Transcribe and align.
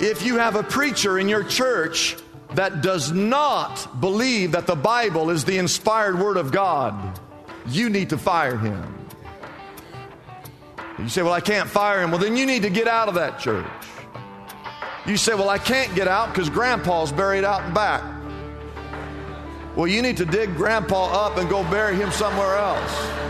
If 0.00 0.24
you 0.24 0.38
have 0.38 0.56
a 0.56 0.62
preacher 0.62 1.18
in 1.18 1.28
your 1.28 1.44
church 1.44 2.16
that 2.54 2.80
does 2.80 3.12
not 3.12 4.00
believe 4.00 4.52
that 4.52 4.66
the 4.66 4.74
Bible 4.74 5.28
is 5.28 5.44
the 5.44 5.58
inspired 5.58 6.18
Word 6.18 6.38
of 6.38 6.52
God, 6.52 7.20
you 7.68 7.90
need 7.90 8.10
to 8.10 8.18
fire 8.18 8.56
him. 8.56 8.96
You 10.98 11.08
say, 11.08 11.22
Well, 11.22 11.34
I 11.34 11.40
can't 11.40 11.68
fire 11.68 12.02
him. 12.02 12.10
Well, 12.10 12.20
then 12.20 12.36
you 12.36 12.46
need 12.46 12.62
to 12.62 12.70
get 12.70 12.88
out 12.88 13.08
of 13.08 13.14
that 13.16 13.40
church. 13.40 13.66
You 15.06 15.18
say, 15.18 15.34
Well, 15.34 15.50
I 15.50 15.58
can't 15.58 15.94
get 15.94 16.08
out 16.08 16.28
because 16.32 16.48
grandpa's 16.48 17.12
buried 17.12 17.44
out 17.44 17.66
in 17.66 17.74
back. 17.74 18.02
Well, 19.76 19.86
you 19.86 20.02
need 20.02 20.16
to 20.16 20.24
dig 20.24 20.56
grandpa 20.56 21.26
up 21.26 21.36
and 21.36 21.48
go 21.48 21.62
bury 21.70 21.96
him 21.96 22.10
somewhere 22.10 22.56
else. 22.56 23.29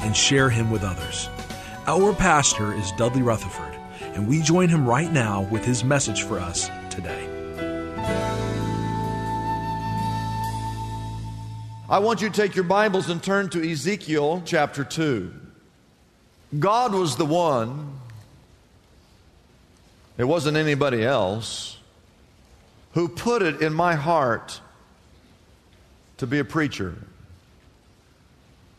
and 0.00 0.16
share 0.16 0.50
him 0.50 0.70
with 0.70 0.82
others. 0.82 1.28
Our 1.86 2.12
pastor 2.12 2.74
is 2.74 2.92
Dudley 2.92 3.22
Rutherford, 3.22 3.74
and 4.00 4.26
we 4.28 4.42
join 4.42 4.68
him 4.68 4.88
right 4.88 5.12
now 5.12 5.42
with 5.50 5.64
his 5.64 5.84
message 5.84 6.22
for 6.22 6.38
us 6.38 6.68
today. 6.90 7.28
I 11.88 12.00
want 12.00 12.20
you 12.20 12.28
to 12.28 12.34
take 12.34 12.56
your 12.56 12.64
Bibles 12.64 13.10
and 13.10 13.22
turn 13.22 13.48
to 13.50 13.70
Ezekiel 13.70 14.42
chapter 14.44 14.82
2. 14.82 15.32
God 16.58 16.92
was 16.92 17.16
the 17.16 17.24
one, 17.24 18.00
it 20.18 20.24
wasn't 20.24 20.56
anybody 20.56 21.04
else, 21.04 21.78
who 22.94 23.08
put 23.08 23.42
it 23.42 23.60
in 23.60 23.72
my 23.72 23.94
heart 23.94 24.60
to 26.16 26.26
be 26.26 26.38
a 26.38 26.44
preacher. 26.44 26.96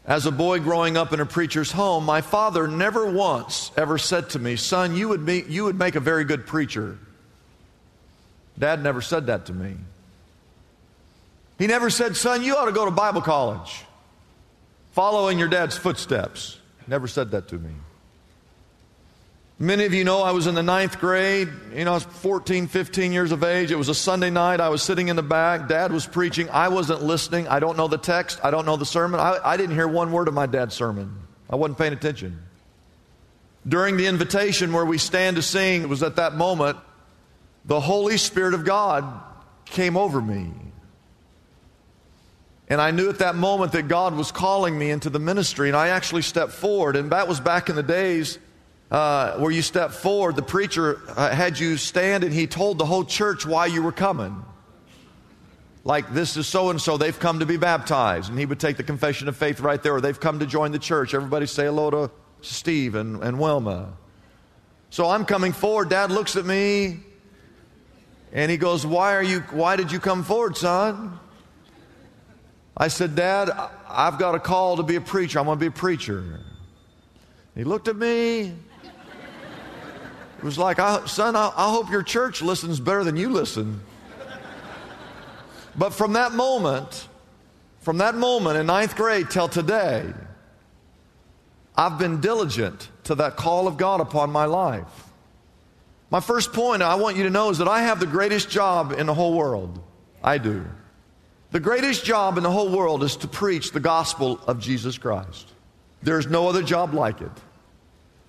As 0.08 0.26
a 0.26 0.32
boy 0.32 0.62
growing 0.62 0.96
up 0.96 1.12
in 1.12 1.20
a 1.20 1.26
preacher's 1.26 1.70
home, 1.70 2.06
my 2.06 2.22
father 2.22 2.66
never 2.66 3.12
once 3.12 3.72
ever 3.76 3.98
said 3.98 4.30
to 4.32 4.40
me, 4.40 4.56
Son, 4.56 4.96
you 4.96 5.10
would, 5.10 5.26
be, 5.26 5.44
you 5.50 5.66
would 5.66 5.78
make 5.78 5.96
a 5.96 6.00
very 6.00 6.24
good 6.24 6.48
preacher. 6.48 6.98
Dad 8.58 8.82
never 8.82 9.02
said 9.02 9.28
that 9.28 9.48
to 9.48 9.54
me. 9.54 9.76
He 11.60 11.68
never 11.68 11.90
said, 11.90 12.16
Son, 12.16 12.42
you 12.42 12.56
ought 12.56 12.66
to 12.66 12.72
go 12.72 12.86
to 12.86 12.92
Bible 12.92 13.22
college, 13.22 13.84
follow 14.94 15.28
in 15.28 15.38
your 15.38 15.50
dad's 15.50 15.78
footsteps. 15.78 16.58
Never 16.88 17.10
said 17.10 17.32
that 17.32 17.50
to 17.50 17.56
me. 17.58 17.72
Many 19.60 19.86
of 19.86 19.94
you 19.94 20.04
know 20.04 20.22
I 20.22 20.32
was 20.32 20.46
in 20.46 20.54
the 20.54 20.62
ninth 20.62 21.00
grade. 21.00 21.50
You 21.74 21.86
know, 21.86 21.92
I 21.92 21.96
was 21.96 22.04
14, 22.04 22.68
15 22.68 23.12
years 23.12 23.32
of 23.32 23.44
age. 23.44 23.72
It 23.72 23.76
was 23.76 23.90
a 23.90 23.96
Sunday 23.96 24.30
night. 24.30 24.62
I 24.62 24.70
was 24.70 24.84
sitting 24.84 25.08
in 25.08 25.16
the 25.16 25.24
back. 25.24 25.68
Dad 25.68 25.92
was 25.92 26.06
preaching. 26.06 26.48
I 26.52 26.68
wasn't 26.68 27.02
listening. 27.02 27.48
I 27.48 27.60
don't 27.60 27.76
know 27.76 27.88
the 27.88 27.98
text. 27.98 28.40
I 28.44 28.52
don't 28.52 28.68
know 28.68 28.78
the 28.78 28.86
sermon. 28.86 29.20
I, 29.20 29.40
I 29.44 29.58
didn't 29.58 29.74
hear 29.74 29.88
one 29.88 30.12
word 30.12 30.28
of 30.28 30.36
my 30.36 30.46
dad's 30.46 30.76
sermon. 30.76 31.22
I 31.50 31.56
wasn't 31.56 31.80
paying 31.80 31.94
attention. 31.94 32.40
During 33.68 33.98
the 33.98 34.06
invitation 34.06 34.74
where 34.74 34.86
we 34.86 35.00
stand 35.00 35.38
to 35.38 35.42
sing, 35.42 35.82
it 35.82 35.90
was 35.90 36.04
at 36.04 36.18
that 36.18 36.36
moment 36.36 36.78
the 37.66 37.80
Holy 37.80 38.18
Spirit 38.18 38.54
of 38.54 38.64
God 38.64 39.06
came 39.66 39.98
over 39.98 40.22
me. 40.22 40.52
And 42.70 42.80
I 42.80 42.92
knew 42.92 43.10
at 43.10 43.20
that 43.20 43.36
moment 43.36 43.72
that 43.72 43.88
God 43.88 44.14
was 44.14 44.32
calling 44.32 44.78
me 44.78 44.92
into 44.92 45.10
the 45.10 45.20
ministry, 45.20 45.68
and 45.68 45.76
I 45.76 45.88
actually 45.88 46.22
stepped 46.22 46.52
forward. 46.52 46.96
And 46.96 47.12
that 47.12 47.28
was 47.28 47.40
back 47.40 47.70
in 47.70 47.76
the 47.76 47.84
days 47.84 48.38
uh, 48.90 49.38
where 49.38 49.52
you 49.52 49.62
stepped 49.62 49.94
forward, 49.94 50.36
the 50.36 50.42
preacher 50.42 51.02
uh, 51.10 51.30
had 51.30 51.60
you 51.60 51.78
stand 51.78 52.24
and 52.24 52.34
he 52.34 52.48
told 52.48 52.78
the 52.78 52.86
whole 52.86 53.04
church 53.04 53.46
why 53.46 53.66
you 53.66 53.82
were 53.82 53.92
coming. 53.92 54.44
Like, 55.84 56.14
this 56.14 56.36
is 56.36 56.48
so 56.48 56.70
and 56.70 56.82
so, 56.82 56.98
they've 56.98 57.18
come 57.18 57.40
to 57.40 57.46
be 57.46 57.56
baptized. 57.56 58.30
And 58.30 58.38
he 58.38 58.46
would 58.46 58.60
take 58.60 58.76
the 58.76 58.84
confession 58.84 59.30
of 59.30 59.38
faith 59.38 59.62
right 59.62 59.82
there, 59.82 59.96
or 59.96 60.02
they've 60.02 60.20
come 60.20 60.40
to 60.40 60.46
join 60.46 60.72
the 60.72 60.80
church. 60.80 61.14
Everybody 61.14 61.46
say 61.46 61.66
hello 61.66 61.90
to 61.92 62.12
Steve 62.42 62.96
and, 62.96 63.24
and 63.24 63.40
Wilma. 63.40 63.94
So 64.90 65.10
I'm 65.10 65.26
coming 65.26 65.54
forward. 65.54 65.90
Dad 65.90 66.12
looks 66.12 66.36
at 66.36 66.46
me 66.46 67.00
and 68.32 68.52
he 68.52 68.58
goes, 68.58 68.86
Why 68.86 69.16
are 69.16 69.24
you 69.24 69.40
why 69.52 69.76
did 69.76 69.92
you 69.92 70.00
come 70.00 70.24
forward, 70.24 70.58
son? 70.58 71.20
I 72.76 72.90
said, 72.90 73.16
Dad, 73.16 73.50
I've 73.90 74.20
got 74.20 74.36
a 74.36 74.40
call 74.40 74.78
to 74.78 74.84
be 74.84 74.96
a 74.96 75.02
preacher. 75.02 75.40
I'm 75.40 75.46
gonna 75.46 75.60
be 75.60 75.68
a 75.68 75.72
preacher. 75.72 76.42
He 77.56 77.64
looked 77.64 77.88
at 77.88 77.96
me. 77.96 78.54
It 80.48 80.56
was 80.56 80.58
like, 80.58 80.78
son, 81.10 81.36
I, 81.36 81.52
I 81.58 81.70
hope 81.70 81.92
your 81.92 82.04
church 82.04 82.42
listens 82.42 82.80
better 82.80 83.04
than 83.04 83.18
you 83.18 83.28
listen. 83.28 83.82
But 85.76 85.90
from 85.90 86.14
that 86.14 86.32
moment, 86.32 87.10
from 87.82 87.98
that 87.98 88.16
moment 88.16 88.58
in 88.58 88.66
ninth 88.68 88.96
grade 88.96 89.30
till 89.30 89.50
today, 89.50 90.06
I've 91.76 92.00
been 92.00 92.22
diligent 92.22 92.88
to 93.04 93.16
that 93.16 93.36
call 93.36 93.68
of 93.68 93.76
God 93.76 94.00
upon 94.00 94.32
my 94.32 94.46
life. 94.46 94.88
My 96.10 96.22
first 96.22 96.54
point 96.54 96.82
I 96.82 96.96
want 96.96 97.18
you 97.18 97.24
to 97.24 97.30
know 97.30 97.50
is 97.50 97.58
that 97.58 97.68
I 97.68 97.82
have 97.82 98.00
the 98.00 98.06
greatest 98.06 98.50
job 98.50 98.94
in 98.94 99.06
the 99.06 99.14
whole 99.14 99.34
world. 99.34 99.84
I 100.24 100.38
do. 100.38 100.66
The 101.52 101.60
greatest 101.60 102.06
job 102.06 102.38
in 102.38 102.44
the 102.44 102.52
whole 102.52 102.70
world 102.70 103.04
is 103.04 103.18
to 103.18 103.28
preach 103.28 103.74
the 103.74 103.82
gospel 103.82 104.40
of 104.48 104.62
Jesus 104.62 104.98
Christ. 104.98 105.52
There's 106.02 106.28
no 106.28 106.48
other 106.48 106.64
job 106.64 106.94
like 106.94 107.20
it. 107.20 107.32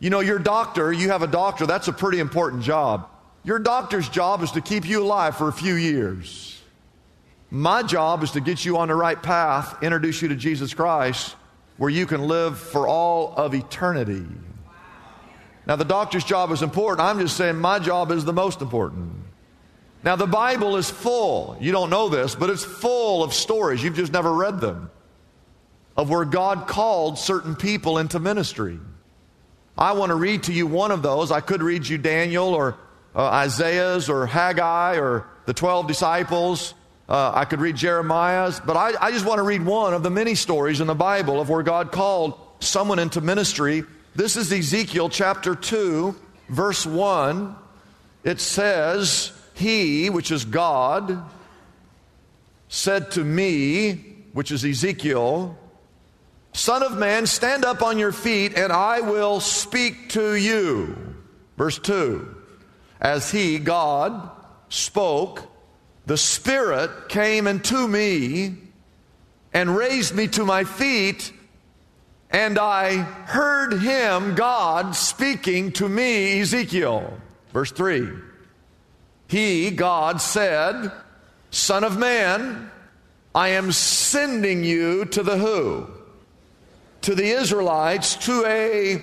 You 0.00 0.10
know, 0.10 0.20
your 0.20 0.38
doctor, 0.38 0.92
you 0.92 1.10
have 1.10 1.22
a 1.22 1.26
doctor, 1.26 1.66
that's 1.66 1.88
a 1.88 1.92
pretty 1.92 2.20
important 2.20 2.62
job. 2.62 3.08
Your 3.44 3.58
doctor's 3.58 4.08
job 4.08 4.42
is 4.42 4.52
to 4.52 4.60
keep 4.60 4.86
you 4.86 5.02
alive 5.02 5.36
for 5.36 5.48
a 5.48 5.52
few 5.52 5.74
years. 5.74 6.60
My 7.50 7.82
job 7.82 8.22
is 8.22 8.32
to 8.32 8.40
get 8.40 8.64
you 8.64 8.76
on 8.76 8.88
the 8.88 8.94
right 8.94 9.20
path, 9.20 9.82
introduce 9.82 10.20
you 10.20 10.28
to 10.28 10.36
Jesus 10.36 10.74
Christ, 10.74 11.34
where 11.78 11.90
you 11.90 12.06
can 12.06 12.22
live 12.28 12.58
for 12.58 12.86
all 12.86 13.34
of 13.36 13.54
eternity. 13.54 14.26
Now, 15.66 15.76
the 15.76 15.84
doctor's 15.84 16.24
job 16.24 16.50
is 16.50 16.62
important. 16.62 17.06
I'm 17.06 17.18
just 17.18 17.36
saying 17.36 17.56
my 17.56 17.78
job 17.78 18.10
is 18.12 18.24
the 18.24 18.32
most 18.32 18.60
important. 18.60 19.12
Now, 20.04 20.16
the 20.16 20.26
Bible 20.26 20.76
is 20.76 20.88
full. 20.88 21.56
You 21.60 21.72
don't 21.72 21.90
know 21.90 22.08
this, 22.08 22.34
but 22.34 22.50
it's 22.50 22.64
full 22.64 23.22
of 23.22 23.34
stories. 23.34 23.82
You've 23.82 23.96
just 23.96 24.12
never 24.12 24.32
read 24.32 24.60
them 24.60 24.90
of 25.96 26.08
where 26.10 26.24
God 26.24 26.68
called 26.68 27.18
certain 27.18 27.56
people 27.56 27.98
into 27.98 28.20
ministry. 28.20 28.78
I 29.78 29.92
want 29.92 30.10
to 30.10 30.16
read 30.16 30.42
to 30.44 30.52
you 30.52 30.66
one 30.66 30.90
of 30.90 31.02
those. 31.02 31.30
I 31.30 31.40
could 31.40 31.62
read 31.62 31.86
you 31.86 31.98
Daniel 31.98 32.48
or 32.48 32.76
uh, 33.14 33.22
Isaiah's 33.26 34.08
or 34.08 34.26
Haggai 34.26 34.96
or 34.96 35.24
the 35.46 35.54
12 35.54 35.86
disciples. 35.86 36.74
Uh, 37.08 37.30
I 37.32 37.44
could 37.44 37.60
read 37.60 37.76
Jeremiah's, 37.76 38.58
but 38.58 38.76
I, 38.76 38.92
I 39.00 39.12
just 39.12 39.24
want 39.24 39.38
to 39.38 39.44
read 39.44 39.64
one 39.64 39.94
of 39.94 40.02
the 40.02 40.10
many 40.10 40.34
stories 40.34 40.80
in 40.80 40.88
the 40.88 40.96
Bible 40.96 41.40
of 41.40 41.48
where 41.48 41.62
God 41.62 41.92
called 41.92 42.34
someone 42.58 42.98
into 42.98 43.20
ministry. 43.20 43.84
This 44.16 44.36
is 44.36 44.52
Ezekiel 44.52 45.08
chapter 45.10 45.54
2, 45.54 46.14
verse 46.48 46.84
1. 46.84 47.54
It 48.24 48.40
says, 48.40 49.32
He, 49.54 50.10
which 50.10 50.32
is 50.32 50.44
God, 50.44 51.22
said 52.68 53.12
to 53.12 53.22
me, 53.22 53.92
which 54.32 54.50
is 54.50 54.64
Ezekiel, 54.64 55.56
Son 56.52 56.82
of 56.82 56.98
man, 56.98 57.26
stand 57.26 57.64
up 57.64 57.82
on 57.82 57.98
your 57.98 58.12
feet, 58.12 58.54
and 58.56 58.72
I 58.72 59.00
will 59.00 59.40
speak 59.40 60.10
to 60.10 60.34
you. 60.34 60.96
Verse 61.56 61.78
2 61.78 62.36
As 63.00 63.30
he, 63.30 63.58
God, 63.58 64.30
spoke, 64.68 65.42
the 66.06 66.16
Spirit 66.16 67.08
came 67.08 67.46
into 67.46 67.86
me 67.86 68.56
and 69.52 69.76
raised 69.76 70.14
me 70.14 70.28
to 70.28 70.44
my 70.44 70.64
feet, 70.64 71.32
and 72.30 72.58
I 72.58 72.96
heard 72.96 73.74
him, 73.74 74.34
God, 74.34 74.94
speaking 74.94 75.72
to 75.72 75.88
me, 75.88 76.40
Ezekiel. 76.40 77.18
Verse 77.52 77.72
3. 77.72 78.08
He, 79.28 79.70
God, 79.70 80.20
said, 80.20 80.90
Son 81.50 81.84
of 81.84 81.98
man, 81.98 82.70
I 83.34 83.48
am 83.48 83.72
sending 83.72 84.64
you 84.64 85.04
to 85.06 85.22
the 85.22 85.36
who? 85.36 85.86
To 87.08 87.14
the 87.14 87.30
Israelites, 87.30 88.16
to 88.26 88.44
a 88.44 89.02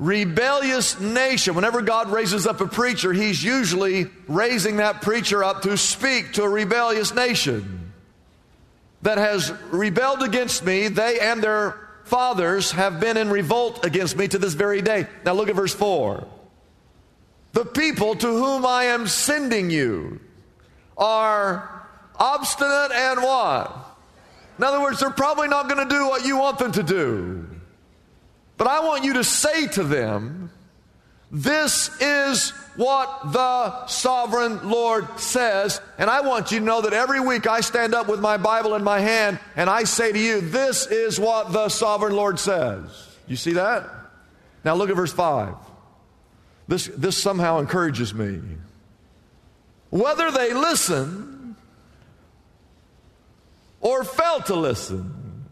rebellious 0.00 0.98
nation. 0.98 1.54
Whenever 1.54 1.80
God 1.80 2.10
raises 2.10 2.44
up 2.44 2.60
a 2.60 2.66
preacher, 2.66 3.12
he's 3.12 3.40
usually 3.40 4.08
raising 4.26 4.78
that 4.78 5.00
preacher 5.00 5.44
up 5.44 5.62
to 5.62 5.76
speak 5.76 6.32
to 6.32 6.42
a 6.42 6.48
rebellious 6.48 7.14
nation 7.14 7.92
that 9.02 9.18
has 9.18 9.52
rebelled 9.70 10.24
against 10.24 10.64
me. 10.64 10.88
They 10.88 11.20
and 11.20 11.40
their 11.40 11.88
fathers 12.02 12.72
have 12.72 12.98
been 12.98 13.16
in 13.16 13.30
revolt 13.30 13.86
against 13.86 14.16
me 14.16 14.26
to 14.26 14.38
this 14.38 14.54
very 14.54 14.82
day. 14.82 15.06
Now 15.24 15.34
look 15.34 15.48
at 15.48 15.54
verse 15.54 15.72
4. 15.72 16.26
The 17.52 17.64
people 17.64 18.16
to 18.16 18.26
whom 18.26 18.66
I 18.66 18.86
am 18.86 19.06
sending 19.06 19.70
you 19.70 20.18
are 20.98 21.86
obstinate 22.16 22.90
and 22.90 23.22
what? 23.22 23.95
In 24.58 24.64
other 24.64 24.80
words, 24.80 25.00
they're 25.00 25.10
probably 25.10 25.48
not 25.48 25.68
going 25.68 25.86
to 25.86 25.94
do 25.94 26.08
what 26.08 26.24
you 26.24 26.38
want 26.38 26.58
them 26.58 26.72
to 26.72 26.82
do. 26.82 27.46
But 28.56 28.68
I 28.68 28.80
want 28.80 29.04
you 29.04 29.14
to 29.14 29.24
say 29.24 29.66
to 29.68 29.84
them, 29.84 30.50
This 31.30 31.90
is 32.00 32.50
what 32.76 33.32
the 33.32 33.86
sovereign 33.86 34.70
Lord 34.70 35.18
says. 35.18 35.80
And 35.98 36.08
I 36.08 36.22
want 36.22 36.52
you 36.52 36.60
to 36.60 36.64
know 36.64 36.80
that 36.82 36.92
every 36.94 37.20
week 37.20 37.46
I 37.46 37.60
stand 37.60 37.94
up 37.94 38.08
with 38.08 38.20
my 38.20 38.38
Bible 38.38 38.74
in 38.74 38.84
my 38.84 39.00
hand 39.00 39.38
and 39.56 39.68
I 39.68 39.84
say 39.84 40.12
to 40.12 40.18
you, 40.18 40.40
This 40.40 40.86
is 40.86 41.20
what 41.20 41.52
the 41.52 41.68
sovereign 41.68 42.14
Lord 42.14 42.38
says. 42.38 42.88
You 43.26 43.36
see 43.36 43.54
that? 43.54 43.88
Now 44.64 44.74
look 44.74 44.88
at 44.88 44.96
verse 44.96 45.12
5. 45.12 45.54
This, 46.68 46.86
this 46.96 47.16
somehow 47.16 47.58
encourages 47.58 48.14
me. 48.14 48.40
Whether 49.90 50.30
they 50.30 50.52
listen 50.52 51.35
or 53.86 54.02
fail 54.02 54.40
to 54.40 54.56
listen, 54.56 55.44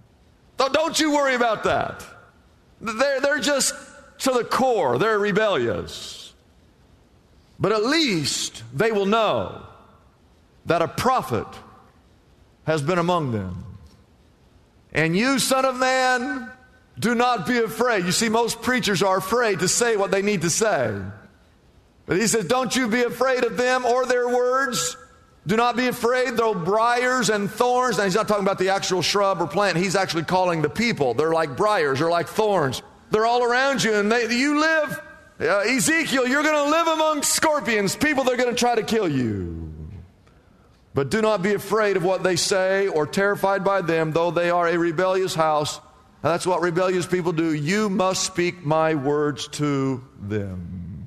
don't 0.56 0.98
you 0.98 1.12
worry 1.12 1.36
about 1.36 1.62
that. 1.62 2.04
They're, 2.80 3.20
they're 3.20 3.38
just 3.38 3.72
to 4.18 4.32
the 4.32 4.42
core, 4.42 4.98
they're 4.98 5.20
rebellious. 5.20 6.32
But 7.60 7.70
at 7.70 7.84
least 7.84 8.64
they 8.74 8.90
will 8.90 9.06
know 9.06 9.64
that 10.66 10.82
a 10.82 10.88
prophet 10.88 11.46
has 12.66 12.82
been 12.82 12.98
among 12.98 13.30
them. 13.30 13.64
And 14.92 15.16
you, 15.16 15.38
son 15.38 15.64
of 15.64 15.76
man, 15.76 16.50
do 16.98 17.14
not 17.14 17.46
be 17.46 17.58
afraid. 17.58 18.04
You 18.04 18.12
see, 18.12 18.28
most 18.28 18.62
preachers 18.62 19.00
are 19.04 19.18
afraid 19.18 19.60
to 19.60 19.68
say 19.68 19.96
what 19.96 20.10
they 20.10 20.22
need 20.22 20.42
to 20.42 20.50
say. 20.50 21.00
But 22.06 22.16
he 22.16 22.26
says, 22.26 22.46
Don't 22.46 22.74
you 22.74 22.88
be 22.88 23.04
afraid 23.04 23.44
of 23.44 23.56
them 23.56 23.84
or 23.84 24.06
their 24.06 24.28
words. 24.28 24.96
Do 25.46 25.56
not 25.56 25.76
be 25.76 25.88
afraid, 25.88 26.36
though 26.36 26.54
briars 26.54 27.28
and 27.28 27.50
thorns. 27.50 27.98
Now, 27.98 28.04
he's 28.04 28.14
not 28.14 28.28
talking 28.28 28.44
about 28.44 28.58
the 28.58 28.70
actual 28.70 29.02
shrub 29.02 29.42
or 29.42 29.46
plant. 29.46 29.76
He's 29.76 29.94
actually 29.94 30.24
calling 30.24 30.62
the 30.62 30.70
people. 30.70 31.12
They're 31.12 31.32
like 31.32 31.56
briars, 31.56 31.98
they're 31.98 32.10
like 32.10 32.28
thorns. 32.28 32.82
They're 33.10 33.26
all 33.26 33.44
around 33.44 33.84
you, 33.84 33.94
and 33.94 34.10
they, 34.10 34.34
you 34.34 34.60
live. 34.60 35.00
Uh, 35.40 35.58
Ezekiel, 35.58 36.26
you're 36.26 36.42
going 36.42 36.54
to 36.54 36.70
live 36.70 36.86
among 36.86 37.22
scorpions, 37.22 37.94
people 37.96 38.24
that 38.24 38.32
are 38.32 38.36
going 38.36 38.54
to 38.54 38.58
try 38.58 38.74
to 38.74 38.82
kill 38.82 39.08
you. 39.08 39.72
But 40.94 41.10
do 41.10 41.20
not 41.20 41.42
be 41.42 41.54
afraid 41.54 41.96
of 41.96 42.04
what 42.04 42.22
they 42.22 42.36
say 42.36 42.86
or 42.86 43.06
terrified 43.06 43.64
by 43.64 43.82
them, 43.82 44.12
though 44.12 44.30
they 44.30 44.48
are 44.48 44.68
a 44.68 44.78
rebellious 44.78 45.34
house. 45.34 45.78
And 45.78 46.32
that's 46.32 46.46
what 46.46 46.62
rebellious 46.62 47.04
people 47.04 47.32
do. 47.32 47.52
You 47.52 47.90
must 47.90 48.24
speak 48.24 48.64
my 48.64 48.94
words 48.94 49.48
to 49.48 50.02
them. 50.20 51.06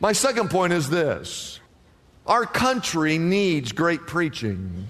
My 0.00 0.12
second 0.12 0.50
point 0.50 0.72
is 0.72 0.88
this 0.88 1.60
our 2.28 2.44
country 2.44 3.16
needs 3.16 3.72
great 3.72 4.06
preaching. 4.06 4.86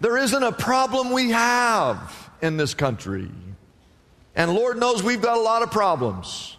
There 0.00 0.18
isn't 0.18 0.42
a 0.42 0.52
problem 0.52 1.10
we 1.10 1.30
have 1.30 2.30
in 2.42 2.58
this 2.58 2.74
country. 2.74 3.30
And 4.36 4.52
Lord 4.52 4.78
knows 4.78 5.02
we've 5.02 5.22
got 5.22 5.38
a 5.38 5.40
lot 5.40 5.62
of 5.62 5.70
problems. 5.72 6.56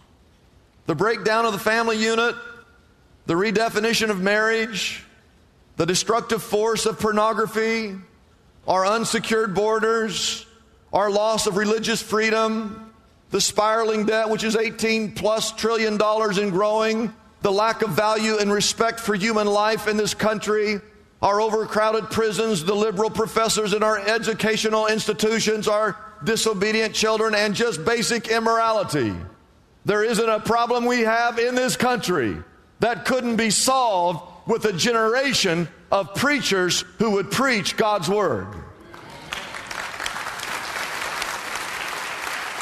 The 0.86 0.96
breakdown 0.96 1.46
of 1.46 1.52
the 1.52 1.58
family 1.58 1.96
unit, 1.96 2.34
the 3.26 3.34
redefinition 3.34 4.10
of 4.10 4.20
marriage, 4.20 5.04
the 5.76 5.86
destructive 5.86 6.42
force 6.42 6.84
of 6.84 6.98
pornography, 6.98 7.94
our 8.66 8.84
unsecured 8.84 9.54
borders, 9.54 10.44
our 10.92 11.08
loss 11.08 11.46
of 11.46 11.56
religious 11.56 12.02
freedom, 12.02 12.92
the 13.30 13.40
spiraling 13.40 14.06
debt, 14.06 14.28
which 14.28 14.42
is 14.42 14.56
18 14.56 15.12
plus 15.12 15.52
trillion 15.52 15.96
dollars 15.96 16.36
and 16.36 16.50
growing, 16.50 17.14
the 17.42 17.52
lack 17.52 17.82
of 17.82 17.90
value 17.90 18.38
and 18.38 18.52
respect 18.52 19.00
for 19.00 19.14
human 19.14 19.46
life 19.46 19.88
in 19.88 19.96
this 19.96 20.14
country, 20.14 20.80
our 21.22 21.40
overcrowded 21.40 22.10
prisons, 22.10 22.64
the 22.64 22.74
liberal 22.74 23.10
professors 23.10 23.72
in 23.72 23.82
our 23.82 23.98
educational 23.98 24.86
institutions, 24.86 25.68
our 25.68 25.96
disobedient 26.24 26.94
children, 26.94 27.34
and 27.34 27.54
just 27.54 27.84
basic 27.84 28.28
immorality. 28.28 29.14
There 29.84 30.04
isn't 30.04 30.28
a 30.28 30.40
problem 30.40 30.84
we 30.84 31.00
have 31.00 31.38
in 31.38 31.54
this 31.54 31.76
country 31.76 32.36
that 32.80 33.04
couldn't 33.04 33.36
be 33.36 33.50
solved 33.50 34.20
with 34.46 34.64
a 34.64 34.72
generation 34.72 35.68
of 35.90 36.14
preachers 36.14 36.82
who 36.98 37.12
would 37.12 37.30
preach 37.30 37.76
God's 37.76 38.08
Word. 38.08 38.48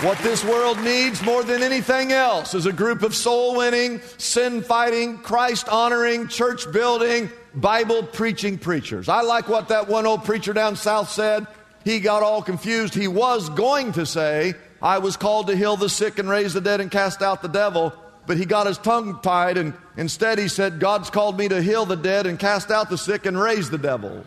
What 0.02 0.16
this 0.18 0.44
world 0.44 0.78
needs 0.80 1.20
more 1.22 1.42
than 1.42 1.60
anything 1.60 2.12
else 2.12 2.54
is 2.54 2.66
a 2.66 2.72
group 2.72 3.02
of 3.02 3.16
soul 3.16 3.56
winning, 3.56 4.00
sin 4.16 4.62
fighting, 4.62 5.18
Christ 5.18 5.68
honoring, 5.68 6.28
church 6.28 6.70
building, 6.70 7.28
Bible 7.52 8.04
preaching 8.04 8.58
preachers. 8.58 9.08
I 9.08 9.22
like 9.22 9.48
what 9.48 9.66
that 9.68 9.88
one 9.88 10.06
old 10.06 10.24
preacher 10.24 10.52
down 10.52 10.76
south 10.76 11.10
said. 11.10 11.48
He 11.82 11.98
got 11.98 12.22
all 12.22 12.42
confused. 12.42 12.94
He 12.94 13.08
was 13.08 13.48
going 13.48 13.90
to 13.94 14.06
say, 14.06 14.54
I 14.80 14.98
was 14.98 15.16
called 15.16 15.48
to 15.48 15.56
heal 15.56 15.76
the 15.76 15.88
sick 15.88 16.20
and 16.20 16.28
raise 16.28 16.54
the 16.54 16.60
dead 16.60 16.80
and 16.80 16.92
cast 16.92 17.20
out 17.20 17.42
the 17.42 17.48
devil. 17.48 17.92
But 18.24 18.36
he 18.36 18.44
got 18.44 18.68
his 18.68 18.78
tongue 18.78 19.18
tied 19.20 19.56
and 19.56 19.74
instead 19.96 20.38
he 20.38 20.46
said, 20.46 20.78
God's 20.78 21.10
called 21.10 21.36
me 21.36 21.48
to 21.48 21.60
heal 21.60 21.86
the 21.86 21.96
dead 21.96 22.24
and 22.26 22.38
cast 22.38 22.70
out 22.70 22.88
the 22.88 22.98
sick 22.98 23.26
and 23.26 23.36
raise 23.36 23.68
the 23.68 23.78
devil. 23.78 24.24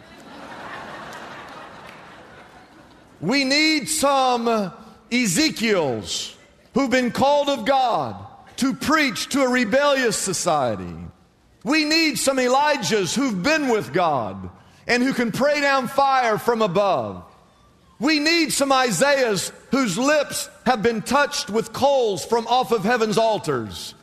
we 3.21 3.45
need 3.45 3.87
some 3.87 4.73
Ezekiels 5.11 6.35
who've 6.73 6.89
been 6.89 7.11
called 7.11 7.49
of 7.49 7.65
God 7.65 8.15
to 8.57 8.73
preach 8.73 9.29
to 9.29 9.41
a 9.41 9.49
rebellious 9.49 10.17
society. 10.17 10.95
We 11.63 11.83
need 11.85 12.17
some 12.17 12.37
Elijahs 12.37 13.15
who've 13.15 13.43
been 13.43 13.69
with 13.69 13.93
God 13.93 14.49
and 14.87 15.03
who 15.03 15.13
can 15.13 15.31
pray 15.31 15.61
down 15.61 15.87
fire 15.87 16.37
from 16.37 16.61
above. 16.61 17.23
We 17.99 18.19
need 18.19 18.51
some 18.51 18.71
Isaiahs 18.71 19.51
whose 19.69 19.97
lips 19.97 20.49
have 20.65 20.81
been 20.81 21.01
touched 21.01 21.49
with 21.49 21.73
coals 21.73 22.25
from 22.25 22.47
off 22.47 22.71
of 22.71 22.83
heaven's 22.83 23.17
altars. 23.17 23.93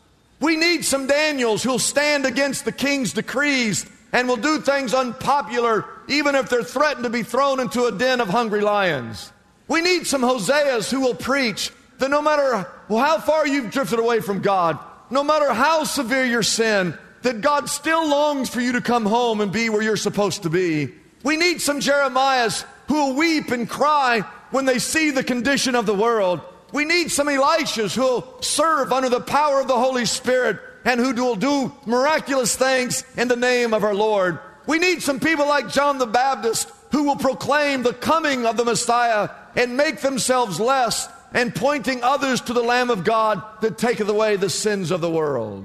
We 0.40 0.56
need 0.56 0.84
some 0.84 1.08
Daniels 1.08 1.64
who'll 1.64 1.80
stand 1.80 2.24
against 2.24 2.64
the 2.64 2.72
king's 2.72 3.12
decrees 3.12 3.86
and 4.12 4.28
will 4.28 4.36
do 4.36 4.60
things 4.60 4.94
unpopular 4.94 5.84
even 6.08 6.34
if 6.34 6.48
they're 6.48 6.62
threatened 6.62 7.04
to 7.04 7.10
be 7.10 7.22
thrown 7.22 7.60
into 7.60 7.86
a 7.86 7.92
den 7.92 8.20
of 8.20 8.28
hungry 8.28 8.60
lions. 8.60 9.32
We 9.68 9.82
need 9.82 10.06
some 10.06 10.22
Hoseas 10.22 10.90
who 10.90 11.00
will 11.00 11.14
preach 11.14 11.70
that 11.98 12.10
no 12.10 12.22
matter 12.22 12.66
how 12.88 13.18
far 13.20 13.46
you've 13.46 13.70
drifted 13.70 13.98
away 13.98 14.20
from 14.20 14.40
God, 14.40 14.78
no 15.10 15.22
matter 15.22 15.52
how 15.52 15.84
severe 15.84 16.24
your 16.24 16.42
sin, 16.42 16.96
that 17.22 17.40
God 17.40 17.68
still 17.68 18.08
longs 18.08 18.48
for 18.48 18.60
you 18.60 18.72
to 18.72 18.80
come 18.80 19.04
home 19.04 19.40
and 19.40 19.52
be 19.52 19.68
where 19.68 19.82
you're 19.82 19.96
supposed 19.96 20.42
to 20.44 20.50
be. 20.50 20.94
We 21.22 21.36
need 21.36 21.60
some 21.60 21.80
Jeremiahs 21.80 22.64
who 22.86 22.94
will 22.94 23.14
weep 23.16 23.50
and 23.50 23.68
cry 23.68 24.20
when 24.50 24.64
they 24.64 24.78
see 24.78 25.10
the 25.10 25.24
condition 25.24 25.74
of 25.74 25.84
the 25.84 25.94
world. 25.94 26.40
We 26.72 26.84
need 26.84 27.10
some 27.10 27.28
Elishas 27.28 27.94
who 27.94 28.02
will 28.02 28.42
serve 28.42 28.92
under 28.92 29.08
the 29.08 29.20
power 29.20 29.60
of 29.60 29.68
the 29.68 29.78
Holy 29.78 30.06
Spirit 30.06 30.60
and 30.84 31.00
who 31.00 31.12
will 31.12 31.36
do 31.36 31.72
miraculous 31.86 32.54
things 32.56 33.04
in 33.16 33.28
the 33.28 33.36
name 33.36 33.74
of 33.74 33.84
our 33.84 33.94
Lord. 33.94 34.38
We 34.66 34.78
need 34.78 35.02
some 35.02 35.18
people 35.18 35.46
like 35.46 35.70
John 35.70 35.98
the 35.98 36.06
Baptist 36.06 36.70
who 36.92 37.04
will 37.04 37.16
proclaim 37.16 37.82
the 37.82 37.92
coming 37.92 38.46
of 38.46 38.56
the 38.56 38.64
Messiah 38.64 39.28
and 39.56 39.76
make 39.76 40.00
themselves 40.00 40.60
less 40.60 41.08
and 41.32 41.54
pointing 41.54 42.02
others 42.02 42.40
to 42.42 42.52
the 42.52 42.62
Lamb 42.62 42.90
of 42.90 43.04
God 43.04 43.42
that 43.60 43.78
taketh 43.78 44.08
away 44.08 44.36
the 44.36 44.50
sins 44.50 44.90
of 44.90 45.00
the 45.00 45.10
world. 45.10 45.64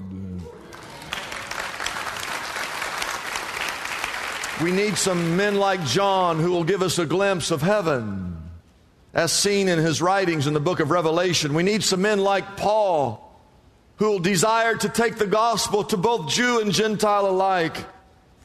We 4.61 4.71
need 4.71 4.97
some 4.97 5.35
men 5.35 5.55
like 5.55 5.83
John 5.85 6.39
who 6.39 6.51
will 6.51 6.63
give 6.63 6.81
us 6.81 6.99
a 6.99 7.05
glimpse 7.05 7.51
of 7.51 7.61
heaven 7.61 8.37
as 9.13 9.31
seen 9.31 9.67
in 9.67 9.79
his 9.79 10.01
writings 10.01 10.47
in 10.47 10.53
the 10.53 10.59
book 10.59 10.79
of 10.79 10.91
Revelation. 10.91 11.53
We 11.53 11.63
need 11.63 11.83
some 11.83 12.01
men 12.01 12.19
like 12.19 12.57
Paul 12.57 13.19
who 13.97 14.09
will 14.09 14.19
desire 14.19 14.75
to 14.75 14.89
take 14.89 15.17
the 15.17 15.27
gospel 15.27 15.83
to 15.85 15.97
both 15.97 16.29
Jew 16.29 16.61
and 16.61 16.71
Gentile 16.71 17.27
alike. 17.27 17.77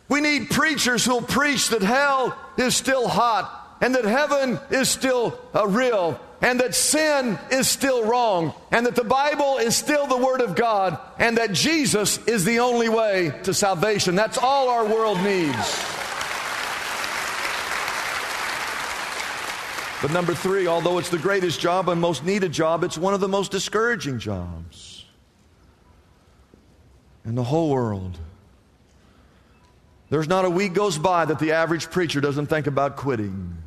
We 0.09 0.21
need 0.21 0.51
preachers 0.51 1.05
who'll 1.05 1.23
preach 1.23 1.69
that 1.69 1.83
hell 1.83 2.37
is 2.57 2.77
still 2.77 3.09
hot 3.09 3.68
and 3.81 3.95
that 3.95 4.05
heaven 4.05 4.59
is 4.71 4.89
still 4.89 5.39
uh, 5.55 5.67
real 5.67 6.21
and 6.41 6.61
that 6.61 6.75
sin 6.75 7.39
is 7.51 7.69
still 7.69 8.05
wrong 8.05 8.55
and 8.71 8.87
that 8.87 8.95
the 8.95 9.05
Bible 9.05 9.59
is 9.59 9.77
still 9.77 10.07
the 10.07 10.17
Word 10.17 10.41
of 10.41 10.55
God 10.55 10.99
and 11.19 11.37
that 11.39 11.53
Jesus 11.53 12.19
is 12.27 12.45
the 12.45 12.61
only 12.61 12.89
way 12.89 13.33
to 13.45 13.55
salvation. 13.55 14.15
That's 14.15 14.39
all 14.39 14.69
our 14.69 14.87
world 14.87 15.21
needs. 15.23 15.85
But 20.01 20.13
number 20.13 20.33
three, 20.33 20.69
although 20.69 20.99
it's 20.99 21.09
the 21.09 21.19
greatest 21.19 21.59
job 21.59 21.89
and 21.89 22.01
most 22.01 22.25
needed 22.25 22.53
job, 22.53 22.85
it's 22.85 22.97
one 22.97 23.15
of 23.15 23.21
the 23.21 23.29
most 23.29 23.51
discouraging 23.51 24.21
jobs 24.21 25.05
in 27.25 27.35
the 27.35 27.43
whole 27.43 27.71
world. 27.71 28.17
There's 30.09 30.29
not 30.29 30.45
a 30.45 30.51
week 30.51 30.73
goes 30.73 30.97
by 30.97 31.25
that 31.25 31.41
the 31.41 31.53
average 31.53 31.91
preacher 31.91 32.21
doesn't 32.21 32.47
think 32.47 32.69
about 32.69 32.97
quitting. 32.97 33.59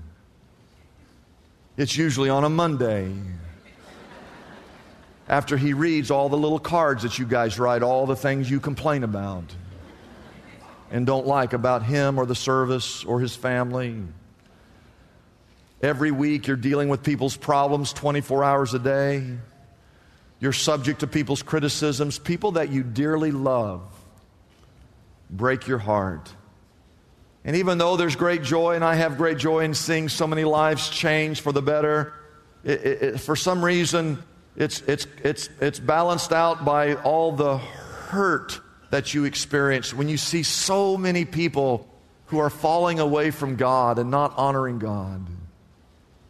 It's 1.77 1.95
usually 1.95 2.29
on 2.29 2.43
a 2.43 2.49
Monday. 2.49 3.13
After 5.27 5.55
he 5.55 5.73
reads 5.73 6.11
all 6.11 6.27
the 6.27 6.37
little 6.37 6.59
cards 6.59 7.03
that 7.03 7.17
you 7.17 7.25
guys 7.25 7.57
write, 7.57 7.83
all 7.83 8.05
the 8.05 8.15
things 8.15 8.49
you 8.51 8.59
complain 8.59 9.03
about 9.03 9.45
and 10.91 11.05
don't 11.05 11.25
like 11.25 11.53
about 11.53 11.83
him 11.83 12.19
or 12.19 12.25
the 12.25 12.35
service 12.35 13.05
or 13.05 13.21
his 13.21 13.35
family. 13.35 13.95
Every 15.81 16.11
week 16.11 16.47
you're 16.47 16.57
dealing 16.57 16.89
with 16.89 17.01
people's 17.01 17.37
problems 17.37 17.93
24 17.93 18.43
hours 18.43 18.73
a 18.73 18.79
day. 18.79 19.25
You're 20.41 20.53
subject 20.53 20.99
to 20.99 21.07
people's 21.07 21.41
criticisms. 21.41 22.19
People 22.19 22.53
that 22.53 22.69
you 22.69 22.83
dearly 22.83 23.31
love 23.31 23.81
break 25.29 25.67
your 25.67 25.77
heart. 25.77 26.33
And 27.43 27.55
even 27.55 27.77
though 27.77 27.97
there's 27.97 28.15
great 28.15 28.43
joy, 28.43 28.75
and 28.75 28.83
I 28.83 28.95
have 28.95 29.17
great 29.17 29.37
joy 29.37 29.59
in 29.59 29.73
seeing 29.73 30.09
so 30.09 30.27
many 30.27 30.43
lives 30.43 30.89
change 30.89 31.41
for 31.41 31.51
the 31.51 31.61
better, 31.61 32.13
it, 32.63 32.85
it, 32.85 33.01
it, 33.01 33.19
for 33.19 33.35
some 33.35 33.65
reason, 33.65 34.21
it's, 34.55 34.81
it's, 34.81 35.07
it's, 35.23 35.49
it's 35.59 35.79
balanced 35.79 36.31
out 36.31 36.63
by 36.63 36.95
all 36.95 37.31
the 37.31 37.57
hurt 37.57 38.59
that 38.91 39.13
you 39.13 39.23
experience 39.23 39.93
when 39.93 40.07
you 40.07 40.17
see 40.17 40.43
so 40.43 40.97
many 40.97 41.25
people 41.25 41.87
who 42.27 42.39
are 42.39 42.49
falling 42.49 42.99
away 42.99 43.31
from 43.31 43.55
God 43.55 43.97
and 43.97 44.11
not 44.11 44.33
honoring 44.37 44.79
God. 44.79 45.25